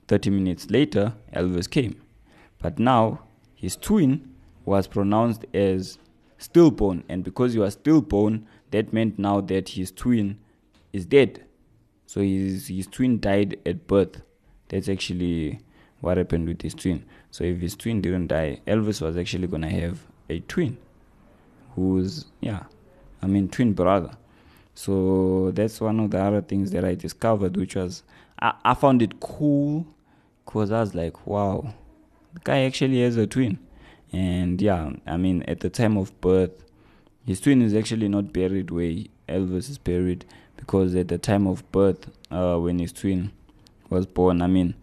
30 0.07 0.29
minutes 0.29 0.69
later, 0.69 1.13
Elvis 1.33 1.69
came. 1.69 2.01
But 2.61 2.77
now 2.77 3.21
his 3.55 3.75
twin 3.75 4.33
was 4.65 4.87
pronounced 4.87 5.45
as 5.53 5.97
stillborn, 6.37 7.03
and 7.09 7.23
because 7.23 7.53
he 7.53 7.59
was 7.59 7.73
stillborn, 7.73 8.47
that 8.71 8.93
meant 8.93 9.17
now 9.17 9.41
that 9.41 9.69
his 9.69 9.91
twin 9.91 10.39
is 10.93 11.05
dead. 11.05 11.43
So 12.05 12.21
his 12.21 12.67
his 12.67 12.87
twin 12.87 13.19
died 13.19 13.57
at 13.65 13.87
birth. 13.87 14.21
That's 14.67 14.89
actually 14.89 15.59
what 16.01 16.17
happened 16.17 16.47
with 16.47 16.61
his 16.61 16.73
twin. 16.73 17.05
So 17.31 17.43
if 17.43 17.59
his 17.59 17.75
twin 17.75 18.01
didn't 18.01 18.27
die, 18.27 18.61
Elvis 18.67 19.01
was 19.01 19.17
actually 19.17 19.47
gonna 19.47 19.69
have 19.69 19.99
a 20.29 20.39
twin, 20.41 20.77
who's 21.79 22.25
yeah, 22.41 22.63
I 23.21 23.27
mean 23.27 23.49
twin 23.49 23.73
brother. 23.73 24.11
So 24.75 25.51
that's 25.51 25.81
one 25.81 25.99
of 25.99 26.11
the 26.11 26.21
other 26.21 26.41
things 26.41 26.71
that 26.71 26.85
I 26.85 26.95
discovered, 26.95 27.57
which 27.57 27.75
was 27.75 28.03
I, 28.39 28.53
I 28.63 28.73
found 28.73 29.01
it 29.01 29.19
cool, 29.19 29.85
cause 30.45 30.71
I 30.71 30.79
was 30.81 30.95
like, 30.95 31.27
wow, 31.27 31.73
the 32.33 32.39
guy 32.43 32.59
actually 32.61 33.01
has 33.01 33.17
a 33.17 33.27
twin. 33.27 33.59
And 34.11 34.61
yeah, 34.61 34.91
I 35.05 35.17
mean, 35.17 35.43
at 35.43 35.59
the 35.59 35.69
time 35.69 35.97
of 35.97 36.19
birth, 36.21 36.63
his 37.25 37.39
twin 37.39 37.61
is 37.61 37.75
actually 37.75 38.07
not 38.07 38.33
buried 38.33 38.71
where 38.71 38.95
Elvis 39.27 39.69
is 39.69 39.77
buried 39.77 40.25
because 40.57 40.95
at 40.95 41.07
the 41.09 41.17
time 41.17 41.45
of 41.47 41.69
birth, 41.71 42.09
uh, 42.31 42.57
when 42.57 42.79
his 42.79 42.91
twin 42.91 43.31
was 43.89 44.05
born, 44.05 44.41
I 44.41 44.47
mean, 44.47 44.73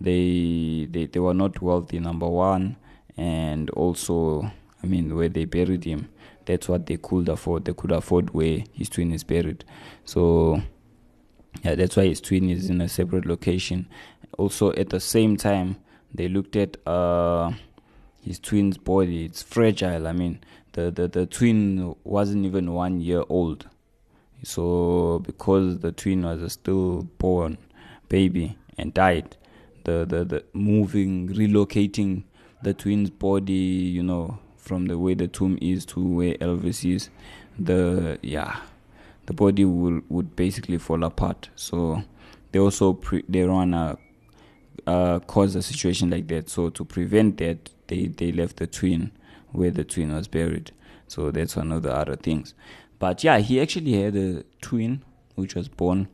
they, 0.00 0.86
they 0.90 1.06
they 1.06 1.20
were 1.20 1.34
not 1.34 1.60
wealthy. 1.62 1.98
Number 1.98 2.28
one, 2.28 2.76
and 3.16 3.70
also, 3.70 4.50
I 4.82 4.86
mean, 4.86 5.16
where 5.16 5.28
they 5.28 5.46
buried 5.46 5.84
him, 5.84 6.08
that's 6.46 6.68
what 6.68 6.86
they 6.86 6.96
could 6.96 7.28
afford. 7.28 7.64
They 7.64 7.74
could 7.74 7.92
afford 7.92 8.30
where 8.30 8.64
his 8.72 8.88
twin 8.88 9.12
is 9.12 9.24
buried. 9.24 9.64
So 10.04 10.62
yeah, 11.62 11.74
that's 11.74 11.96
why 11.96 12.06
his 12.06 12.20
twin 12.20 12.48
is 12.50 12.70
in 12.70 12.80
a 12.80 12.88
separate 12.88 13.26
location. 13.26 13.88
Also, 14.38 14.72
at 14.72 14.90
the 14.90 15.00
same 15.00 15.36
time, 15.36 15.76
they 16.14 16.28
looked 16.28 16.56
at 16.56 16.76
uh 16.86 17.52
his 18.26 18.38
twin's 18.40 18.76
body. 18.76 19.24
It's 19.24 19.42
fragile. 19.42 20.06
I 20.08 20.12
mean, 20.12 20.40
the, 20.72 20.90
the, 20.90 21.06
the 21.06 21.26
twin 21.26 21.94
wasn't 22.02 22.44
even 22.44 22.72
one 22.72 23.00
year 23.00 23.22
old. 23.28 23.68
So 24.42 25.22
because 25.24 25.78
the 25.78 25.92
twin 25.92 26.24
was 26.24 26.42
a 26.42 26.50
stillborn 26.50 27.56
baby 28.08 28.58
and 28.76 28.92
died, 28.92 29.36
the, 29.84 30.04
the, 30.04 30.24
the 30.24 30.44
moving, 30.52 31.28
relocating 31.28 32.24
the 32.62 32.74
twin's 32.74 33.10
body, 33.10 33.52
you 33.52 34.02
know, 34.02 34.38
from 34.66 34.86
the 34.86 34.98
way 34.98 35.14
the 35.14 35.28
tomb 35.28 35.56
is 35.62 35.86
to 35.86 36.00
where 36.00 36.34
Elvis 36.34 36.84
is, 36.84 37.08
the 37.58 38.18
yeah, 38.22 38.60
the 39.26 39.32
body 39.32 39.64
will 39.64 40.00
would 40.08 40.34
basically 40.34 40.78
fall 40.78 41.04
apart. 41.04 41.50
So 41.54 42.02
they 42.50 42.58
also 42.58 42.92
pre- 42.94 43.24
they 43.28 43.44
wanna 43.44 43.96
uh, 44.86 45.20
cause 45.20 45.54
a 45.54 45.62
situation 45.62 46.10
like 46.10 46.26
that. 46.28 46.50
So 46.50 46.70
to 46.70 46.84
prevent 46.84 47.38
that, 47.38 47.70
they 47.86 48.08
they 48.08 48.32
left 48.32 48.56
the 48.56 48.66
twin 48.66 49.12
where 49.52 49.70
the 49.70 49.84
twin 49.84 50.12
was 50.12 50.26
buried. 50.26 50.72
So 51.06 51.30
that's 51.30 51.54
one 51.54 51.70
of 51.70 51.82
the 51.82 51.94
other 51.94 52.16
things. 52.16 52.54
But 52.98 53.22
yeah, 53.22 53.38
he 53.38 53.60
actually 53.60 54.02
had 54.02 54.16
a 54.16 54.42
twin 54.60 55.04
which 55.36 55.54
was 55.54 55.68
born, 55.68 56.08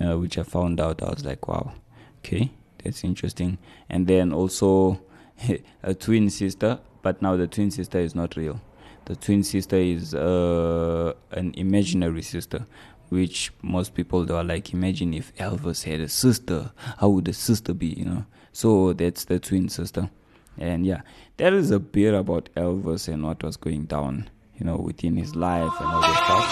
uh, 0.00 0.18
which 0.18 0.38
I 0.38 0.42
found 0.42 0.80
out. 0.80 1.02
I 1.02 1.10
was 1.10 1.24
like, 1.24 1.46
wow, 1.46 1.74
okay, 2.18 2.50
that's 2.82 3.04
interesting. 3.04 3.58
And 3.88 4.08
then 4.08 4.32
also 4.32 5.00
a 5.82 5.94
twin 5.94 6.30
sister, 6.30 6.80
but 7.02 7.20
now 7.20 7.36
the 7.36 7.46
twin 7.46 7.70
sister 7.70 7.98
is 7.98 8.14
not 8.14 8.36
real. 8.36 8.60
The 9.04 9.16
twin 9.16 9.42
sister 9.42 9.76
is 9.76 10.14
uh, 10.14 11.12
an 11.32 11.52
imaginary 11.56 12.22
sister, 12.22 12.64
which 13.08 13.52
most 13.62 13.94
people 13.94 14.24
they 14.24 14.32
are 14.34 14.44
like, 14.44 14.72
imagine 14.72 15.12
if 15.12 15.34
Elvis 15.36 15.84
had 15.84 16.00
a 16.00 16.08
sister, 16.08 16.70
how 16.98 17.08
would 17.10 17.24
the 17.24 17.32
sister 17.32 17.74
be, 17.74 17.88
you 17.88 18.04
know? 18.04 18.24
So 18.52 18.92
that's 18.92 19.24
the 19.24 19.40
twin 19.40 19.68
sister. 19.68 20.08
And 20.56 20.86
yeah, 20.86 21.00
that 21.38 21.52
is 21.52 21.70
a 21.70 21.80
bit 21.80 22.14
about 22.14 22.48
Elvis 22.56 23.08
and 23.12 23.24
what 23.24 23.42
was 23.42 23.56
going 23.56 23.86
down, 23.86 24.30
you 24.56 24.64
know, 24.64 24.76
within 24.76 25.16
his 25.16 25.34
life 25.34 25.72
and 25.80 25.88
all 25.88 26.00
that 26.00 26.16
stuff. 26.24 26.46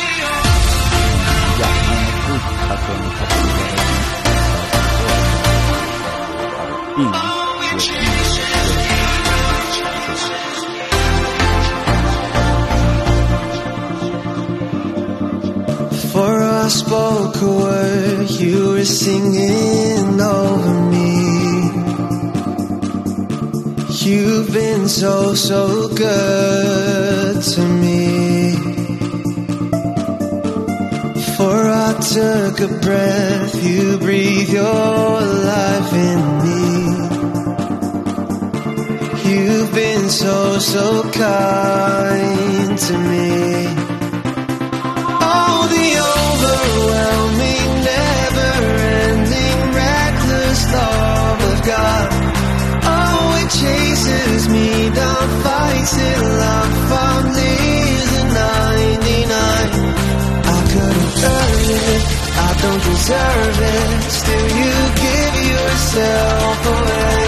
Yeah, 8.43 8.50
I 16.63 16.69
spoke 16.69 17.37
a 17.41 17.47
word, 17.47 18.31
you 18.31 18.73
were 18.75 18.85
singing 18.85 20.21
over 20.21 20.81
me. 20.91 21.71
You've 24.05 24.53
been 24.53 24.87
so, 24.87 25.35
so 25.35 25.89
good 25.89 27.43
to 27.43 27.63
me. 27.83 28.53
For 31.35 31.57
I 31.87 31.95
took 32.15 32.61
a 32.61 32.69
breath, 32.85 33.55
you 33.65 33.97
breathe 33.97 34.51
your 34.51 35.23
life 35.53 35.93
in 35.95 36.21
me. 36.45 36.69
You've 39.31 39.73
been 39.73 40.11
so, 40.11 40.59
so 40.59 41.11
kind 41.11 42.79
to 42.79 42.99
me. 42.99 43.80
The 46.61 46.67
overwhelming, 46.67 47.73
never-ending, 47.85 49.61
reckless 49.73 50.61
love 50.73 51.41
of 51.53 51.59
God. 51.65 52.09
Oh, 52.85 53.41
it 53.41 53.51
chases 53.51 54.49
me 54.49 54.91
down, 54.91 55.29
fights 55.43 55.93
till 55.97 56.41
I'm 56.57 56.73
found, 56.91 57.27
99. 57.35 57.45
I 60.45 60.61
couldn't 60.73 61.25
earn 61.33 61.65
it, 61.95 62.03
I 62.37 62.51
don't 62.63 62.83
deserve 62.91 63.61
it. 63.77 63.89
Still, 64.11 64.49
you 64.61 64.75
give 65.01 65.37
yourself 65.53 66.67
away. 66.67 67.20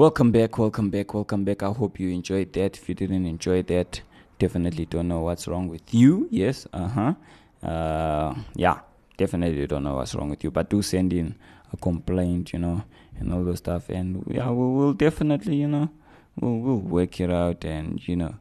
Welcome 0.00 0.32
back, 0.32 0.56
welcome 0.56 0.88
back, 0.88 1.12
welcome 1.12 1.44
back. 1.44 1.62
I 1.62 1.66
hope 1.66 2.00
you 2.00 2.08
enjoyed 2.08 2.54
that. 2.54 2.78
If 2.78 2.88
you 2.88 2.94
didn't 2.94 3.26
enjoy 3.26 3.62
that, 3.64 4.00
definitely 4.38 4.86
don't 4.86 5.08
know 5.08 5.20
what's 5.20 5.46
wrong 5.46 5.68
with 5.68 5.92
you. 5.92 6.26
Yes, 6.30 6.66
uh-huh. 6.72 7.12
Uh 7.62 8.34
Yeah, 8.54 8.78
definitely 9.18 9.66
don't 9.66 9.84
know 9.84 9.96
what's 9.96 10.14
wrong 10.14 10.30
with 10.30 10.42
you. 10.42 10.50
But 10.50 10.70
do 10.70 10.80
send 10.80 11.12
in 11.12 11.34
a 11.70 11.76
complaint, 11.76 12.54
you 12.54 12.60
know, 12.60 12.82
and 13.18 13.30
all 13.30 13.44
those 13.44 13.58
stuff. 13.58 13.90
And 13.90 14.24
yeah, 14.26 14.48
we 14.48 14.74
will 14.74 14.94
definitely, 14.94 15.56
you 15.56 15.68
know, 15.68 15.90
we'll, 16.40 16.56
we'll 16.60 16.78
work 16.78 17.20
it 17.20 17.30
out 17.30 17.66
and, 17.66 18.00
you 18.08 18.16
know, 18.16 18.36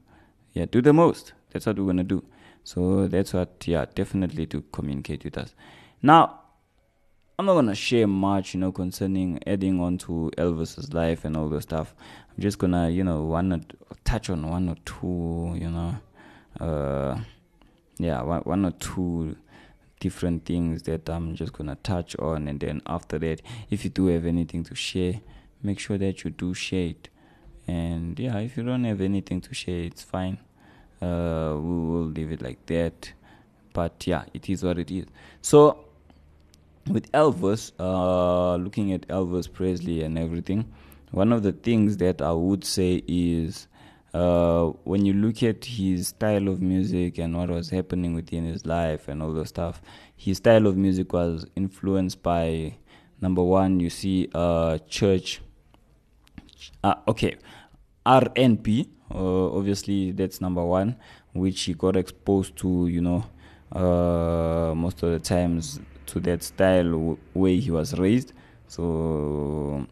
yeah, 0.53 0.63
do 0.63 0.81
the 0.81 0.93
most. 0.93 1.33
That's 1.51 1.65
what 1.65 1.77
we're 1.77 1.91
to 1.91 2.03
do. 2.03 2.23
So 2.63 3.09
that's 3.09 3.33
what, 3.33 3.67
yeah, 3.67 3.83
definitely 3.93 4.45
to 4.45 4.63
communicate 4.71 5.25
with 5.25 5.37
us. 5.37 5.53
Now, 6.01 6.39
I'm 7.39 7.45
not 7.45 7.54
gonna 7.54 7.73
share 7.73 8.06
much, 8.06 8.54
you 8.54 8.60
know, 8.60 8.73
concerning 8.73 9.39
adding 9.47 9.80
on 9.80 9.97
to 9.99 10.30
Elvis's 10.38 10.93
life 10.93 11.23
and 11.23 11.38
all 11.38 11.47
the 11.47 11.62
stuff. 11.62 11.95
I'm 12.36 12.41
just 12.41 12.58
gonna, 12.58 12.89
you 12.89 13.02
know, 13.02 13.23
wanna 13.23 13.62
touch 14.04 14.30
on 14.30 14.49
one 14.49 14.67
or 14.67 14.75
two, 14.84 15.56
you 15.58 15.69
know, 15.69 15.95
uh, 16.60 17.17
yeah, 17.97 18.21
one, 18.23 18.41
one 18.41 18.65
or 18.65 18.71
two 18.71 19.38
different 20.02 20.43
things 20.43 20.84
that 20.84 21.10
I'm 21.10 21.34
just 21.34 21.54
gonna 21.54 21.78
touch 21.82 22.13
on, 22.17 22.49
and 22.49 22.60
then 22.60 22.82
after 22.86 23.17
that, 23.19 23.41
if 23.69 23.86
you 23.86 23.89
do 23.89 24.08
have 24.08 24.25
anything 24.25 24.65
to 24.65 24.75
share, 24.75 25.21
make 25.63 25.80
sure 25.80 25.97
that 25.97 26.25
you 26.25 26.32
do 26.32 26.54
share 26.54 26.89
it. 26.89 27.08
And 27.69 28.19
yeah, 28.19 28.38
if 28.39 28.58
you 28.58 28.63
don't 28.63 28.84
have 28.84 28.99
anything 28.99 29.39
to 29.39 29.54
share, 29.54 29.84
it's 29.84 30.04
fine. 30.04 30.39
Uh, 31.02 31.56
we 31.56 31.71
will 31.71 32.04
leave 32.04 32.34
it 32.34 32.41
like 32.41 32.65
that. 32.65 33.13
But 33.71 34.06
yeah, 34.06 34.25
it 34.34 34.49
is 34.49 34.62
what 34.62 34.78
it 34.78 34.91
is. 34.91 35.06
So 35.41 35.86
with 36.89 37.12
Elvis, 37.12 37.71
uh, 37.80 38.56
looking 38.56 38.91
at 38.93 39.08
Elvis 39.08 39.52
Presley 39.52 40.04
and 40.04 40.17
everything, 40.17 40.71
one 41.12 41.32
of 41.32 41.43
the 41.43 41.52
things 41.52 41.97
that 41.97 42.21
I 42.21 42.32
would 42.32 42.65
say 42.65 43.04
is 43.08 43.67
uh, 44.13 44.65
when 44.84 45.06
you 45.06 45.13
look 45.13 45.43
at 45.43 45.65
his 45.65 46.10
style 46.10 46.47
of 46.47 46.62
music 46.62 47.17
and 47.19 47.38
what 47.38 47.49
was 47.49 47.69
happening 47.69 48.13
within 48.13 48.45
his 48.45 48.65
life 48.65 49.08
and 49.08 49.21
all 49.21 49.34
the 49.34 49.45
stuff, 49.45 49.82
his 50.15 50.38
style 50.38 50.67
of 50.67 50.78
music 50.78 51.13
was 51.13 51.45
influenced 51.56 52.21
by 52.23 52.75
number 53.21 53.43
one, 53.43 53.80
you 53.80 53.89
see 53.89 54.30
uh, 54.34 54.78
church. 54.89 55.41
Uh, 56.84 56.95
okay, 57.08 57.36
R&B, 58.06 58.89
uh, 59.13 59.56
obviously 59.56 60.12
that's 60.12 60.41
number 60.41 60.65
one, 60.65 60.95
which 61.34 61.62
he 61.62 61.73
got 61.73 61.95
exposed 61.95 62.56
to, 62.58 62.88
you 62.88 63.02
know, 63.02 63.25
uh, 63.71 64.73
most 64.73 65.04
of 65.04 65.12
the 65.12 65.19
times 65.19 65.80
to 66.11 66.19
that 66.21 66.43
style 66.43 67.17
way 67.33 67.59
he 67.59 67.71
was 67.71 67.97
raised. 67.97 68.33
So 68.67 69.87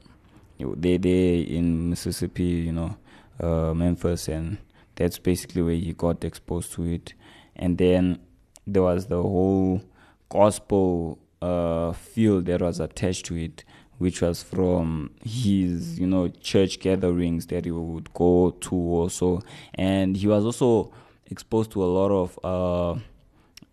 they 0.59 0.97
they 0.97 1.39
in 1.39 1.89
Mississippi, 1.89 2.43
you 2.43 2.71
know, 2.71 2.97
uh, 3.39 3.73
Memphis, 3.73 4.27
and 4.27 4.57
that's 4.95 5.19
basically 5.19 5.61
where 5.61 5.75
he 5.75 5.93
got 5.93 6.23
exposed 6.23 6.71
to 6.73 6.83
it. 6.85 7.13
And 7.55 7.77
then 7.77 8.19
there 8.65 8.83
was 8.83 9.07
the 9.07 9.21
whole 9.21 9.81
gospel 10.29 11.19
uh, 11.41 11.93
field 11.93 12.45
that 12.45 12.61
was 12.61 12.79
attached 12.79 13.25
to 13.27 13.35
it, 13.35 13.63
which 13.97 14.21
was 14.21 14.43
from 14.43 15.11
his 15.23 15.99
you 15.99 16.07
know 16.07 16.27
church 16.27 16.79
gatherings 16.79 17.47
that 17.47 17.65
he 17.65 17.71
would 17.71 18.13
go 18.13 18.51
to 18.51 18.75
also, 18.75 19.41
and 19.75 20.17
he 20.17 20.27
was 20.27 20.45
also 20.45 20.91
exposed 21.27 21.71
to 21.71 21.83
a 21.83 21.85
lot 21.85 22.11
of. 22.11 22.39
Uh, 22.43 22.99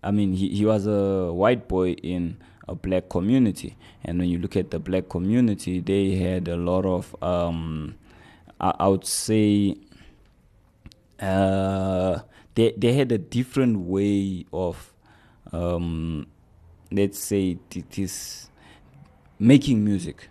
I 0.05 0.11
mean, 0.11 0.35
he, 0.35 0.51
he 0.51 0.67
was 0.67 0.87
a 0.87 1.33
white 1.33 1.67
boy 1.67 1.93
in 1.93 2.37
a 2.69 2.75
black 2.75 3.09
community. 3.09 3.77
And 4.05 4.19
when 4.19 4.29
you 4.29 4.38
look 4.38 4.55
at 4.55 4.71
the 4.71 4.79
black 4.79 5.09
community, 5.09 5.81
they 5.81 6.17
had 6.17 6.47
a 6.47 6.57
lot 6.57 6.85
of, 6.85 7.17
um, 7.23 7.95
I, 8.61 8.75
I 8.81 8.88
would 8.88 9.07
say, 9.07 9.77
uh, 11.21 12.19
they, 12.55 12.75
they 12.77 12.93
had 12.93 13.12
a 13.12 13.19
different 13.19 13.79
way 13.81 14.45
of, 14.53 14.93
um, 15.53 16.27
let's 16.93 17.19
say, 17.19 17.59
it 17.75 17.99
is 17.99 18.51
making 19.38 19.85
music. 19.85 20.29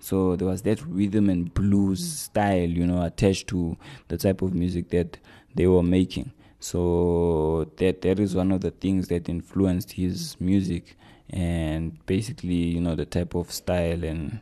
So 0.00 0.34
there 0.34 0.48
was 0.48 0.62
that 0.62 0.84
rhythm 0.84 1.30
and 1.30 1.54
blues 1.54 2.04
style, 2.04 2.68
you 2.68 2.84
know, 2.84 3.02
attached 3.02 3.46
to 3.48 3.76
the 4.08 4.16
type 4.16 4.42
of 4.42 4.52
music 4.52 4.90
that 4.90 5.18
they 5.54 5.68
were 5.68 5.84
making. 5.84 6.32
So 6.62 7.68
that 7.78 8.02
that 8.02 8.20
is 8.20 8.36
one 8.36 8.52
of 8.52 8.60
the 8.60 8.70
things 8.70 9.08
that 9.08 9.28
influenced 9.28 9.92
his 9.92 10.40
music 10.40 10.96
and 11.28 12.04
basically, 12.06 12.54
you 12.54 12.80
know, 12.80 12.94
the 12.94 13.04
type 13.04 13.34
of 13.34 13.50
style 13.50 14.04
and 14.04 14.38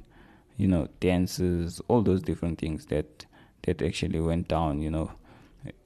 you 0.59 0.68
know, 0.68 0.88
dances, 1.00 1.80
all 1.88 2.02
those 2.02 2.20
different 2.20 2.59
things 2.59 2.85
that 2.87 3.24
that 3.62 3.80
actually 3.80 4.20
went 4.20 4.48
down, 4.48 4.83
you 4.83 4.90
know, 4.90 5.12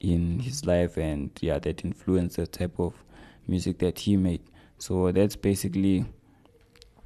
in 0.01 0.41
his 0.41 0.65
life 0.65 0.97
and 0.97 1.29
yeah, 1.39 1.57
that 1.59 1.85
influenced 1.85 2.35
the 2.35 2.47
type 2.47 2.77
of 2.79 2.93
music 3.47 3.77
that 3.79 3.99
he 3.99 4.17
made. 4.17 4.41
So 4.77 5.13
that's 5.13 5.37
basically 5.37 6.03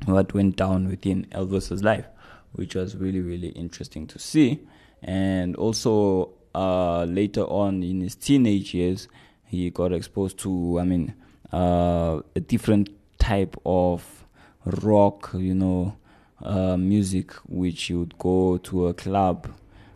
what 0.06 0.34
went 0.34 0.56
down 0.56 0.88
within 0.88 1.26
Elvis's 1.26 1.84
life, 1.84 2.08
which 2.54 2.74
was 2.74 2.96
really, 2.96 3.22
really 3.22 3.50
interesting 3.50 4.08
to 4.08 4.18
see. 4.18 4.62
And 5.04 5.56
also 5.56 6.32
uh, 6.54 7.04
later 7.06 7.44
on 7.44 7.84
in 7.84 8.02
his 8.02 8.16
teenage 8.16 8.74
years, 8.74 9.08
he 9.46 9.70
got 9.70 9.92
exposed 9.92 10.38
to, 10.40 10.80
I 10.80 10.84
mean, 10.84 11.14
uh, 11.52 12.22
a 12.36 12.40
different 12.40 12.90
type 13.18 13.56
of 13.66 14.26
rock, 14.66 15.32
you 15.34 15.56
know, 15.56 15.98
uh, 16.42 16.78
music, 16.78 17.32
which 17.48 17.84
he 17.84 17.94
would 17.94 18.18
go 18.18 18.58
to 18.58 18.88
a 18.88 18.94
club. 18.94 19.48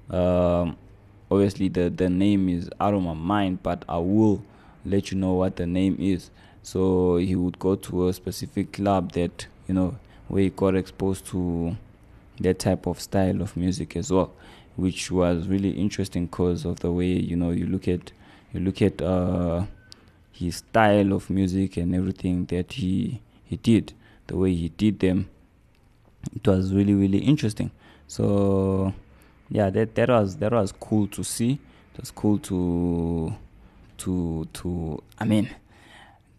Um, 0.09 0.77
obviously, 1.29 1.69
the, 1.69 1.89
the 1.89 2.09
name 2.09 2.49
is 2.49 2.69
out 2.79 2.93
of 2.93 3.01
my 3.01 3.13
mind, 3.13 3.63
but 3.63 3.85
I 3.87 3.97
will 3.97 4.43
let 4.85 5.11
you 5.11 5.17
know 5.17 5.33
what 5.33 5.55
the 5.55 5.65
name 5.67 5.97
is. 5.99 6.29
So 6.61 7.17
he 7.17 7.35
would 7.35 7.59
go 7.59 7.75
to 7.75 8.07
a 8.07 8.13
specific 8.13 8.73
club 8.73 9.13
that, 9.13 9.47
you 9.67 9.73
know, 9.73 9.97
where 10.27 10.43
he 10.43 10.49
got 10.49 10.75
exposed 10.75 11.25
to 11.27 11.77
that 12.39 12.59
type 12.59 12.87
of 12.87 12.99
style 12.99 13.41
of 13.41 13.55
music 13.55 13.95
as 13.95 14.11
well 14.11 14.33
which 14.75 15.11
was 15.11 15.47
really 15.47 15.71
interesting 15.71 16.25
because 16.25 16.65
of 16.65 16.79
the 16.79 16.91
way 16.91 17.05
you 17.05 17.35
know 17.35 17.51
you 17.51 17.65
look 17.65 17.87
at 17.87 18.11
you 18.53 18.59
look 18.59 18.81
at 18.81 19.01
uh, 19.01 19.65
his 20.31 20.57
style 20.57 21.13
of 21.13 21.29
music 21.29 21.77
and 21.77 21.93
everything 21.95 22.45
that 22.45 22.73
he 22.73 23.21
he 23.45 23.57
did, 23.57 23.93
the 24.27 24.35
way 24.35 24.53
he 24.53 24.69
did 24.69 24.99
them. 24.99 25.29
It 26.35 26.47
was 26.47 26.73
really 26.73 26.93
really 26.93 27.19
interesting. 27.19 27.71
So 28.07 28.93
yeah, 29.49 29.69
that 29.69 29.95
that 29.95 30.09
was 30.09 30.37
that 30.37 30.51
was 30.51 30.71
cool 30.71 31.07
to 31.07 31.23
see. 31.23 31.59
It 31.93 31.99
was 31.99 32.11
cool 32.11 32.39
to 32.39 33.33
to 33.99 34.47
to 34.53 35.03
I 35.19 35.25
mean 35.25 35.49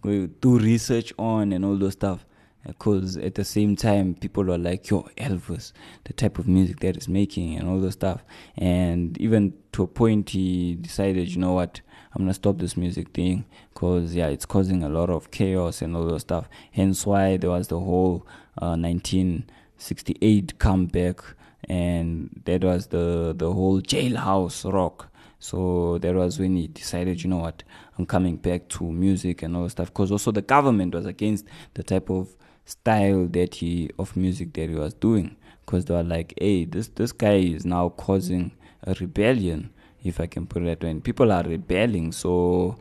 do 0.03 0.59
research 0.59 1.13
on 1.19 1.53
and 1.53 1.65
all 1.65 1.77
those 1.77 1.95
stuff 1.95 2.27
because 2.67 3.17
at 3.17 3.35
the 3.35 3.45
same 3.45 3.77
time 3.77 4.15
people 4.15 4.45
were 4.45 4.59
like 4.59 4.89
yo 4.89 5.03
elvis 5.17 5.73
the 6.05 6.13
type 6.13 6.39
of 6.39 6.49
music 6.49 6.81
that 6.81 6.95
he's 6.95 7.09
making 7.09 7.57
and 7.57 7.69
all 7.69 7.81
the 7.81 7.93
stuff. 7.93 8.25
And 8.57 9.19
even 9.21 9.55
to 9.73 9.83
a 9.83 9.87
point 9.87 10.31
he 10.31 10.75
decided 10.77 11.29
you 11.29 11.41
know 11.41 11.53
what? 11.53 11.81
I'm 12.15 12.23
gonna 12.23 12.35
stop 12.35 12.59
this 12.59 12.77
music 12.77 13.09
thing 13.11 13.45
because 13.73 14.15
yeah 14.15 14.29
it's 14.29 14.47
causing 14.47 14.83
a 14.83 14.89
lot 14.89 15.11
of 15.11 15.31
chaos 15.31 15.83
and 15.83 15.97
all 15.97 16.07
those 16.07 16.23
stuff. 16.23 16.49
Hence 16.73 17.05
why 17.07 17.37
there 17.37 17.51
was 17.51 17.69
the 17.69 17.81
whole 17.81 18.27
uh, 18.61 18.77
1968 18.77 20.59
comeback 20.59 21.21
and 21.69 22.43
that 22.45 22.63
was 22.65 22.89
the 22.89 23.35
the 23.37 23.53
whole 23.53 23.81
jailhouse 23.81 24.71
rock. 24.73 25.11
So 25.39 25.99
that 25.99 26.15
was 26.15 26.39
when 26.39 26.57
he 26.57 26.69
decided, 26.69 27.23
you 27.23 27.29
know 27.29 27.37
what, 27.37 27.65
I'm 27.99 28.07
coming 28.07 28.37
back 28.37 28.67
to 28.71 28.91
music 28.91 29.43
and 29.43 29.55
all 29.55 29.69
stuff. 29.69 29.89
Because 29.89 30.11
also 30.11 30.33
the 30.33 30.41
government 30.41 30.95
was 30.95 31.05
against 31.05 31.45
the 31.75 31.83
type 31.83 32.09
of 32.09 32.35
style 32.65 33.27
that 33.27 33.57
he 33.57 33.91
of 33.99 34.17
music 34.17 34.53
that 34.55 34.69
he 34.69 34.75
was 34.75 34.95
doing. 34.95 35.37
Because 35.65 35.87
they 35.87 35.95
were 35.95 36.03
like 36.03 36.35
hey 36.39 36.65
this 36.65 36.89
this 36.89 37.13
guy 37.13 37.37
is 37.37 37.65
now 37.65 37.89
causing 37.91 38.53
a 38.83 38.95
rebellion 39.01 39.71
if 40.03 40.21
i 40.21 40.27
can 40.27 40.47
put 40.47 40.63
it 40.63 40.67
that 40.67 40.83
way. 40.85 40.91
And 40.91 41.03
people 41.03 41.33
are 41.33 41.43
rebelling 41.43 42.13
so 42.13 42.77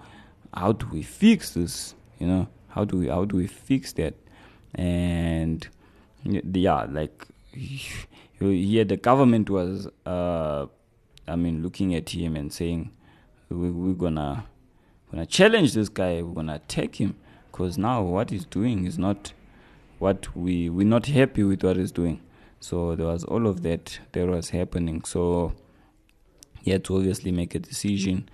how 0.53 0.71
do 0.73 0.85
we 0.91 1.01
fix 1.01 1.51
this? 1.51 1.95
You 2.19 2.27
know 2.27 2.47
how 2.69 2.85
do 2.85 2.97
we 2.97 3.07
how 3.07 3.25
do 3.25 3.37
we 3.37 3.47
fix 3.47 3.93
that? 3.93 4.15
And 4.75 5.67
yeah 6.23 6.85
like 6.89 7.27
yeah 8.39 8.83
the 8.83 8.97
government 8.97 9.49
was 9.49 9.87
uh 10.05 10.65
i 11.27 11.35
mean 11.35 11.61
looking 11.61 11.93
at 11.93 12.09
him 12.09 12.35
and 12.35 12.51
saying 12.51 12.91
we, 13.49 13.69
we're 13.69 13.93
gonna 13.93 14.45
gonna 15.11 15.25
challenge 15.25 15.73
this 15.73 15.89
guy 15.89 16.21
we're 16.21 16.33
gonna 16.33 16.55
attack 16.55 16.99
him. 16.99 17.15
Because 17.51 17.77
now 17.77 18.01
what 18.01 18.31
he's 18.31 18.45
doing 18.45 18.85
is 18.85 18.97
not 18.97 19.31
what 20.03 20.35
we 20.35 20.69
we're 20.69 20.85
not 20.85 21.05
happy 21.05 21.43
with 21.43 21.63
what 21.63 21.77
he's 21.77 21.93
doing. 21.93 22.19
So 22.59 22.93
there 22.93 23.05
was 23.05 23.23
all 23.23 23.47
of 23.47 23.63
that 23.63 23.99
that 24.11 24.27
was 24.27 24.49
happening. 24.49 25.01
So 25.05 25.53
he 26.61 26.71
had 26.71 26.83
to 26.85 26.97
obviously 26.97 27.31
make 27.31 27.55
a 27.55 27.59
decision 27.59 28.27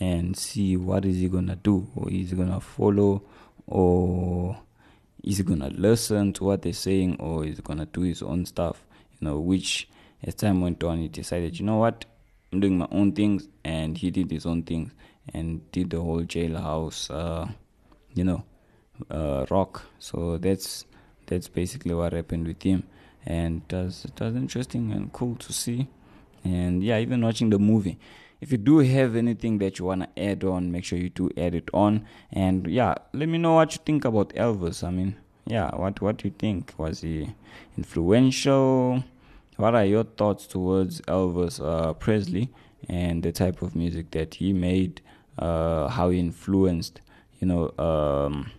and 0.00 0.36
see 0.36 0.76
what 0.76 1.04
is 1.04 1.18
he 1.18 1.28
gonna 1.28 1.54
do, 1.54 1.86
or 1.94 2.10
is 2.10 2.30
he 2.30 2.36
gonna 2.36 2.60
follow, 2.60 3.22
or 3.68 4.58
is 5.22 5.38
he 5.38 5.44
gonna 5.44 5.70
listen 5.70 6.32
to 6.32 6.44
what 6.44 6.62
they're 6.62 6.72
saying, 6.72 7.16
or 7.20 7.44
is 7.44 7.58
he 7.58 7.62
gonna 7.62 7.86
do 7.86 8.00
his 8.00 8.22
own 8.22 8.44
stuff? 8.44 8.84
You 9.20 9.28
know, 9.28 9.38
which 9.38 9.88
as 10.24 10.34
time 10.34 10.60
went 10.60 10.82
on, 10.82 10.98
he 10.98 11.06
decided, 11.06 11.56
you 11.56 11.64
know 11.64 11.76
what, 11.76 12.04
I'm 12.52 12.58
doing 12.58 12.78
my 12.78 12.88
own 12.90 13.12
things, 13.12 13.48
and 13.64 13.96
he 13.96 14.10
did 14.10 14.28
his 14.28 14.44
own 14.44 14.64
things 14.64 14.90
and 15.32 15.70
did 15.70 15.90
the 15.90 16.00
whole 16.00 16.22
jailhouse, 16.22 17.10
uh, 17.14 17.46
you 18.12 18.24
know, 18.24 18.42
uh, 19.08 19.46
rock. 19.50 19.84
So 20.00 20.36
that's 20.38 20.84
that's 21.32 21.48
basically 21.48 21.94
what 21.94 22.12
happened 22.12 22.46
with 22.46 22.62
him, 22.62 22.82
and 23.24 23.62
it 23.68 23.74
was 23.74 24.04
it 24.04 24.20
was 24.20 24.36
interesting 24.36 24.92
and 24.92 25.12
cool 25.12 25.34
to 25.36 25.52
see, 25.52 25.88
and 26.44 26.84
yeah, 26.84 26.98
even 26.98 27.22
watching 27.22 27.48
the 27.50 27.58
movie. 27.58 27.98
If 28.40 28.50
you 28.52 28.58
do 28.58 28.78
have 28.78 29.14
anything 29.16 29.58
that 29.58 29.78
you 29.78 29.84
wanna 29.86 30.08
add 30.16 30.44
on, 30.44 30.70
make 30.70 30.84
sure 30.84 30.98
you 30.98 31.08
do 31.08 31.30
add 31.36 31.54
it 31.54 31.70
on, 31.72 32.04
and 32.30 32.66
yeah, 32.66 32.94
let 33.12 33.28
me 33.28 33.38
know 33.38 33.54
what 33.54 33.72
you 33.74 33.80
think 33.86 34.04
about 34.04 34.34
Elvis. 34.34 34.84
I 34.86 34.90
mean, 34.90 35.16
yeah, 35.46 35.70
what 35.74 36.02
what 36.02 36.18
do 36.18 36.28
you 36.28 36.34
think? 36.38 36.74
Was 36.76 37.00
he 37.00 37.34
influential? 37.78 39.04
What 39.56 39.74
are 39.74 39.84
your 39.84 40.04
thoughts 40.04 40.46
towards 40.46 41.00
Elvis 41.02 41.60
uh, 41.60 41.92
Presley 41.94 42.50
and 42.88 43.22
the 43.22 43.32
type 43.32 43.62
of 43.62 43.74
music 43.74 44.10
that 44.10 44.34
he 44.34 44.52
made? 44.52 45.00
Uh, 45.38 45.88
how 45.88 46.10
he 46.10 46.18
influenced, 46.18 47.00
you 47.40 47.46
know, 47.46 47.72
um, 47.78 48.50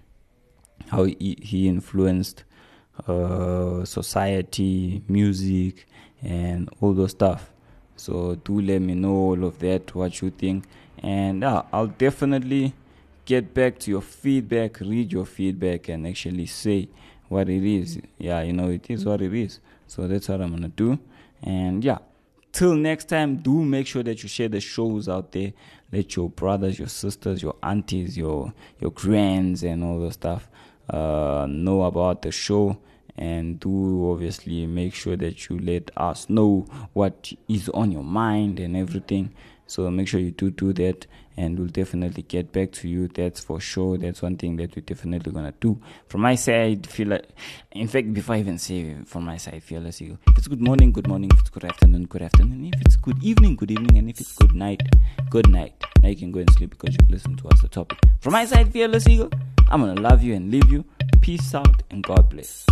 how 0.88 1.03
he, 1.03 1.38
he 1.39 1.67
influenced 1.67 2.43
uh, 3.08 3.84
society, 3.86 5.01
music, 5.08 5.86
and 6.21 6.69
all 6.79 6.93
those 6.93 7.12
stuff. 7.12 7.51
So 7.95 8.36
do 8.36 8.62
let 8.62 8.82
me 8.82 8.95
know 8.95 9.13
all 9.13 9.43
of 9.43 9.60
that, 9.60 9.93
what 9.95 10.21
you 10.21 10.29
think, 10.29 10.65
and 10.99 11.43
uh, 11.43 11.63
I'll 11.71 11.88
definitely 11.88 12.73
get 13.25 13.53
back 13.53 13.79
to 13.79 13.91
your 13.91 14.01
feedback, 14.01 14.79
read 14.79 15.12
your 15.12 15.25
feedback, 15.25 15.89
and 15.89 16.08
actually 16.08 16.45
say 16.45 16.89
what 17.29 17.49
it 17.49 17.63
is. 17.63 17.99
Yeah, 18.17 18.41
you 18.41 18.53
know, 18.53 18.69
it 18.69 18.89
is 18.89 19.06
what 19.06 19.21
it 19.21 19.34
is. 19.34 19.60
So 19.88 20.08
that's 20.08 20.29
what 20.29 20.41
I'm 20.41 20.51
gonna 20.51 20.69
do. 20.69 20.99
And 21.41 21.84
yeah, 21.84 21.99
till 22.51 22.75
next 22.75 23.10
time, 23.10 23.38
do 23.38 23.63
make 23.63 23.88
sure 23.88 24.03
that 24.03 24.23
you 24.23 24.29
share 24.29 24.49
the 24.49 24.60
shows 24.60 25.08
out 25.08 25.32
there. 25.32 25.53
Let 25.91 26.15
your 26.15 26.29
brothers, 26.29 26.79
your 26.79 26.88
sisters, 26.88 27.41
your 27.41 27.56
aunties, 27.62 28.17
your 28.17 28.53
your 28.79 28.91
grands, 28.91 29.63
and 29.63 29.84
all 29.84 29.99
the 29.99 30.12
stuff 30.12 30.49
uh, 30.89 31.48
know 31.50 31.84
about 31.84 32.22
the 32.22 32.32
show. 32.32 32.78
And 33.15 33.60
do 33.60 34.12
obviously 34.12 34.65
make 34.65 34.96
sure 34.96 35.15
that 35.17 35.48
you 35.48 35.60
let 35.60 35.91
us 35.96 36.32
know 36.32 36.65
what 36.93 37.32
is 37.48 37.69
on 37.69 37.91
your 37.91 38.04
mind 38.04 38.60
and 38.60 38.76
everything. 38.76 39.36
So 39.67 39.89
make 39.91 40.08
sure 40.08 40.19
you 40.19 40.32
do 40.32 40.50
do 40.50 40.74
that, 40.74 41.06
and 41.38 41.58
we'll 41.58 41.67
definitely 41.67 42.24
get 42.24 42.52
back 42.52 42.72
to 42.74 42.88
you. 42.88 43.08
That's 43.08 43.39
for 43.39 43.60
sure. 43.60 44.00
That's 44.00 44.24
one 44.24 44.36
thing 44.38 44.56
that 44.58 44.76
we're 44.76 44.82
definitely 44.82 45.32
gonna 45.32 45.54
do. 45.60 45.80
From 46.08 46.22
my 46.22 46.34
side, 46.34 46.88
feel 46.88 47.10
like, 47.10 47.30
in 47.72 47.88
fact, 47.88 48.12
before 48.13 48.36
I 48.36 48.39
even 48.39 48.58
say 48.58 48.96
from 49.06 49.26
my 49.26 49.38
side, 49.38 49.62
feel 49.62 49.82
like 49.82 50.02
you. 50.02 50.17
If 50.30 50.39
it's 50.39 50.48
good 50.48 50.62
morning, 50.62 50.91
good 50.91 51.08
morning. 51.08 51.30
If 51.34 51.39
it's 51.41 51.50
good 51.52 51.65
afternoon, 51.65 52.06
good 52.06 52.24
afternoon. 52.24 52.72
If 52.74 52.82
it's 52.82 52.96
good 52.96 53.24
evening, 53.24 53.56
good 53.56 53.72
evening. 53.72 53.98
And 53.98 54.10
if 54.10 54.22
it's 54.22 54.34
good 54.34 54.56
night, 54.56 54.82
good 55.30 55.50
night. 55.50 55.74
Now 56.02 56.10
you 56.10 56.15
can 56.15 56.32
go 56.32 56.39
and 56.39 56.52
sleep 56.52 56.72
because 56.72 56.96
you've 56.96 57.12
listened 57.12 57.38
to 57.39 57.48
us 57.50 57.62
the 57.62 57.67
topic. 57.67 58.00
From 58.22 58.34
my 58.34 58.46
side, 58.46 58.72
fearless 58.74 59.08
eagle. 59.08 59.30
I'm 59.69 59.82
gonna 59.82 59.99
love 59.99 60.23
you 60.23 60.34
and 60.36 60.52
leave 60.52 60.69
you. 60.69 60.86
Peace 61.21 61.56
out 61.56 61.84
and 61.89 62.04
God 62.04 62.30
bless. 62.30 62.65